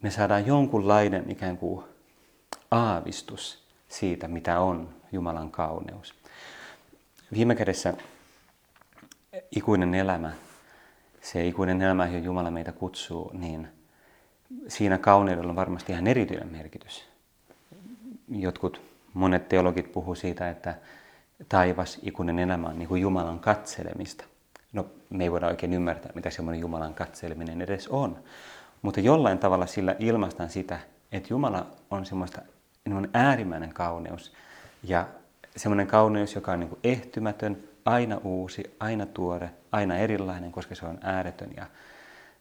me 0.02 0.12
saadaan 0.12 0.48
jonkunlainen 0.48 1.32
ikään 1.32 1.58
kuin 1.58 1.86
aavistus 2.72 3.64
siitä, 3.88 4.28
mitä 4.28 4.60
on 4.60 4.90
Jumalan 5.12 5.52
kauneus. 5.52 6.14
Viime 7.34 7.56
kädessä 7.56 7.94
ikuinen 9.56 9.96
elämä, 9.96 10.32
se 11.22 11.48
ikuinen 11.48 11.82
elämä, 11.82 12.06
johon 12.06 12.24
Jumala 12.24 12.52
meitä 12.52 12.72
kutsuu, 12.72 13.32
niin 13.34 13.68
siinä 14.68 14.98
kauneudella 14.98 15.50
on 15.50 15.56
varmasti 15.56 15.92
ihan 15.92 16.08
erityinen 16.08 16.48
merkitys. 16.48 17.06
Jotkut, 18.30 18.82
monet 19.14 19.50
teologit 19.50 19.92
puhuu 19.92 20.16
siitä, 20.16 20.50
että 20.50 20.76
taivas, 21.50 22.00
ikuinen 22.04 22.40
elämä 22.40 22.68
on 22.68 22.80
niin 22.80 22.90
kuin 22.90 23.02
Jumalan 23.02 23.40
katselemista. 23.40 24.26
No, 24.74 24.86
me 25.10 25.24
ei 25.24 25.32
voida 25.32 25.48
oikein 25.48 25.74
ymmärtää, 25.74 26.12
mitä 26.16 26.30
semmoinen 26.30 26.62
Jumalan 26.62 26.94
katseleminen 26.94 27.62
edes 27.62 27.88
on. 27.88 28.24
Mutta 28.82 29.00
jollain 29.00 29.38
tavalla 29.38 29.66
sillä 29.66 29.96
ilmaistaan 30.00 30.50
sitä, 30.50 30.80
että 31.12 31.34
Jumala 31.34 31.68
on 31.92 32.06
semmoista 32.06 32.42
niin 32.86 33.10
äärimmäinen 33.14 33.74
kauneus 33.74 34.34
ja 34.84 35.08
semmoinen 35.58 35.88
kauneus, 35.88 36.36
joka 36.36 36.52
on 36.52 36.60
niin 36.60 36.70
kuin 36.70 36.80
ehtymätön, 36.84 37.58
aina 37.86 38.18
uusi, 38.18 38.76
aina 38.80 39.06
tuore, 39.06 39.50
aina 39.72 39.98
erilainen, 39.98 40.52
koska 40.52 40.76
se 40.76 40.86
on 40.86 41.00
ääretön 41.02 41.50
ja, 41.58 41.66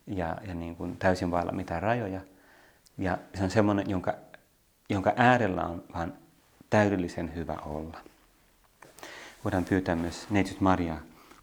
ja, 0.07 0.37
ja 0.47 0.55
niin 0.55 0.77
kuin 0.77 0.97
täysin 0.97 1.31
vailla 1.31 1.53
mitään 1.53 1.83
rajoja. 1.83 2.21
Ja 2.99 3.19
se 3.35 3.45
on 3.45 3.51
semmoinen, 3.51 3.91
jonka, 3.91 4.15
jonka 4.91 5.13
äärellä 5.17 5.67
on 5.67 5.85
vaan 5.95 6.15
täydellisen 6.71 7.35
hyvä 7.35 7.57
olla. 7.67 7.99
Voidaan 9.45 9.65
pyytää 9.65 9.97
myös 9.97 10.31
neitsyt 10.31 10.61
Mariaa 10.61 11.01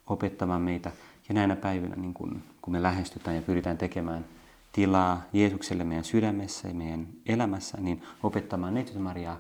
opettamaan 0.08 0.62
meitä 0.62 0.92
ja 1.30 1.36
näinä 1.36 1.56
päivinä, 1.56 1.96
niin 1.96 2.14
kun, 2.14 2.44
kun 2.62 2.74
me 2.74 2.82
lähestytään 2.82 3.36
ja 3.36 3.42
pyritään 3.42 3.78
tekemään 3.78 4.26
tilaa 4.72 5.22
Jeesukselle 5.34 5.84
meidän 5.84 6.04
sydämessä 6.04 6.68
ja 6.68 6.74
meidän 6.74 7.08
elämässä, 7.26 7.78
niin 7.82 8.04
opettamaan 8.24 8.74
neitsyt 8.74 9.02
Mariaa, 9.02 9.40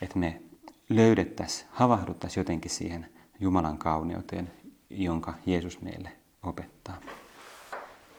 että 0.00 0.18
me 0.18 0.42
löydettäisiin, 0.88 1.68
havahduttaisiin 1.72 2.40
jotenkin 2.40 2.70
siihen 2.70 3.10
Jumalan 3.40 3.78
kauneuteen, 3.78 4.50
jonka 4.90 5.34
Jeesus 5.46 5.80
meille 5.80 6.12
opettaa. 6.42 7.00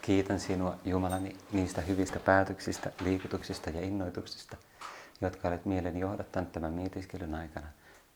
Kiitän 0.02 0.40
sinua, 0.40 0.76
Jumalani, 0.86 1.36
niistä 1.52 1.82
hyvistä 1.82 2.20
päätöksistä, 2.20 2.92
liikutuksista 3.04 3.70
ja 3.70 3.82
innoituksista, 3.82 4.58
jotka 5.22 5.48
olet 5.48 5.66
mieleni 5.66 6.00
johdattanut 6.00 6.52
tämän 6.52 6.74
mietiskelyn 6.74 7.36
aikana. 7.36 7.68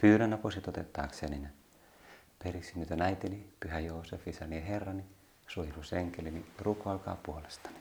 Pyydän 0.02 0.34
apusi 0.34 0.62
toteuttaakseni 0.62 1.40
ne. 1.40 1.50
Periksi 2.44 2.80
nyt 2.80 3.02
äitini, 3.02 3.48
Pyhä 3.60 3.80
Joosef, 3.80 4.28
isäni 4.28 4.56
ja 4.56 4.62
Herrani, 4.62 5.04
suojelusenkelini, 5.48 6.46
rukoilkaa 6.60 7.18
puolestani. 7.24 7.81